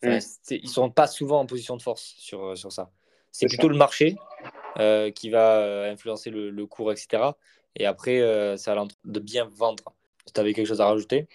Mm. 0.04 0.20
Ils 0.52 0.64
ne 0.64 0.68
sont 0.68 0.90
pas 0.90 1.08
souvent 1.08 1.40
en 1.40 1.46
position 1.46 1.78
de 1.78 1.82
force 1.82 2.16
sur, 2.18 2.58
sur 2.58 2.72
ça. 2.72 2.92
C'est 3.32 3.48
plutôt 3.48 3.70
le 3.70 3.78
marché 3.78 4.16
euh, 4.80 5.12
qui 5.12 5.30
va 5.30 5.60
euh, 5.60 5.92
influencer 5.92 6.30
le, 6.30 6.66
cours, 6.66 6.92
etc. 6.92 7.24
Et 7.78 7.86
après, 7.86 8.20
euh, 8.20 8.58
c'est 8.58 8.72
à 8.72 8.76
l'entreprise 8.76 9.12
de 9.12 9.20
bien 9.20 9.48
vendre. 9.56 9.84
Tu 10.34 10.40
avais 10.40 10.54
quelque 10.54 10.68
chose 10.68 10.82
à 10.82 10.88
rajouter? 10.88 11.28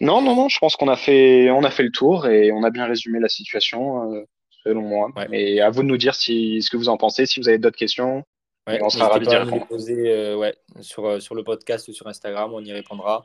Non, 0.00 0.20
non, 0.20 0.34
non, 0.34 0.48
je 0.48 0.58
pense 0.58 0.76
qu'on 0.76 0.88
a, 0.88 0.96
fait, 0.96 1.50
on 1.50 1.64
a 1.64 1.70
fait 1.70 1.84
le 1.84 1.90
tour 1.90 2.26
et 2.26 2.52
on 2.52 2.64
a 2.64 2.70
bien 2.70 2.86
résumé 2.86 3.20
la 3.20 3.28
situation, 3.28 4.26
selon 4.64 4.82
moi. 4.82 5.10
Mais 5.30 5.60
à 5.60 5.70
vous 5.70 5.82
de 5.82 5.86
nous 5.86 5.96
dire 5.96 6.14
si, 6.14 6.60
ce 6.60 6.68
que 6.68 6.76
vous 6.76 6.88
en 6.88 6.96
pensez, 6.96 7.24
si 7.24 7.40
vous 7.40 7.48
avez 7.48 7.58
d'autres 7.58 7.78
questions. 7.78 8.24
on 8.66 8.90
sera 8.90 9.08
ravis 9.08 9.26
d'y 9.26 9.36
répondre. 9.36 9.66
Poser, 9.68 10.34
ouais, 10.34 10.56
sur, 10.80 11.22
sur 11.22 11.34
le 11.34 11.44
podcast 11.44 11.86
ou 11.88 11.92
sur 11.92 12.08
Instagram, 12.08 12.52
on 12.52 12.64
y 12.64 12.72
répondra. 12.72 13.24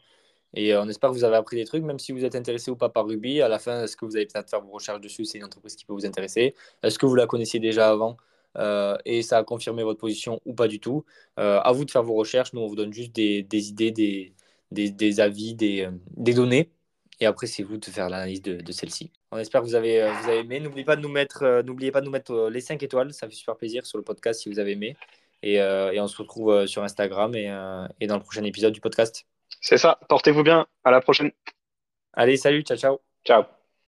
Et 0.54 0.76
on 0.76 0.88
espère 0.88 1.10
que 1.10 1.16
vous 1.16 1.24
avez 1.24 1.36
appris 1.36 1.58
des 1.58 1.66
trucs, 1.66 1.84
même 1.84 2.00
si 2.00 2.12
vous 2.12 2.24
êtes 2.24 2.36
intéressé 2.36 2.72
ou 2.72 2.76
pas 2.76 2.90
par 2.90 3.06
Ruby. 3.06 3.42
À 3.42 3.50
la 3.50 3.60
fin, 3.60 3.84
est-ce 3.84 3.98
que 3.98 4.06
vous 4.06 4.16
allez 4.16 4.28
peut-être 4.28 4.50
faire 4.50 4.62
vos 4.62 4.72
recherches 4.72 5.02
dessus? 5.02 5.26
C'est 5.26 5.40
une 5.40 5.44
entreprise 5.44 5.76
qui 5.76 5.86
peut 5.86 5.94
vous 5.94 6.06
intéresser. 6.06 6.56
Est-ce 6.84 6.98
que 6.98 7.06
vous 7.06 7.16
la 7.16 7.28
connaissiez 7.28 7.60
déjà 7.60 7.90
avant? 7.90 8.18
Euh, 8.58 8.98
et 9.06 9.22
ça 9.22 9.38
a 9.38 9.44
confirmé 9.44 9.84
votre 9.84 10.00
position 10.00 10.42
ou 10.46 10.54
pas 10.54 10.68
du 10.68 10.80
tout 10.80 11.06
euh, 11.40 11.60
À 11.60 11.72
vous 11.72 11.86
de 11.86 11.92
faire 11.92 12.04
vos 12.04 12.16
recherches. 12.16 12.54
Nous, 12.54 12.62
on 12.62 12.68
vous 12.68 12.76
donne 12.76 12.94
juste 12.94 13.14
des, 13.14 13.44
des 13.44 13.70
idées, 13.70 13.92
des, 13.92 14.34
des, 14.72 14.90
des 14.92 15.20
avis, 15.20 15.54
des, 15.54 15.86
euh, 15.86 15.92
des, 16.16 16.34
données. 16.34 16.72
Et 17.20 17.26
après, 17.26 17.48
c'est 17.48 17.64
vous 17.64 17.78
de 17.78 17.86
faire 17.86 18.10
l'analyse 18.10 18.42
de, 18.42 18.56
de 18.58 18.72
celle-ci. 18.72 19.12
On 19.32 19.38
espère 19.38 19.62
que 19.62 19.68
vous 19.68 19.76
avez, 19.76 20.10
vous 20.22 20.30
avez 20.30 20.40
aimé. 20.40 20.60
N'oubliez 20.60 20.86
pas 20.86 20.96
de 20.96 21.02
nous 21.02 21.10
mettre, 21.10 21.62
n'oubliez 21.66 21.92
pas 21.92 22.02
de 22.02 22.06
nous 22.06 22.12
mettre 22.12 22.50
les 22.50 22.62
5 22.62 22.82
étoiles. 22.84 23.14
Ça 23.14 23.28
fait 23.28 23.36
super 23.36 23.58
plaisir 23.58 23.86
sur 23.86 23.98
le 23.98 24.04
podcast 24.04 24.42
si 24.42 24.50
vous 24.50 24.60
avez 24.60 24.74
aimé. 24.74 24.96
Et, 25.44 25.56
et 25.56 26.00
on 26.00 26.08
se 26.08 26.18
retrouve 26.18 26.68
sur 26.68 26.84
Instagram 26.84 27.36
et, 27.36 27.46
et 28.00 28.08
dans 28.08 28.18
le 28.18 28.24
prochain 28.24 28.44
épisode 28.44 28.74
du 28.74 28.82
podcast. 28.82 29.26
C'est 29.62 29.78
ça. 29.78 30.00
Portez-vous 30.10 30.44
bien. 30.44 30.68
À 30.84 30.92
la 30.92 31.02
prochaine. 31.02 31.32
Allez, 32.14 32.38
salut. 32.38 32.62
Ciao, 32.62 32.78
ciao. 32.78 33.00
Ciao. 33.26 33.57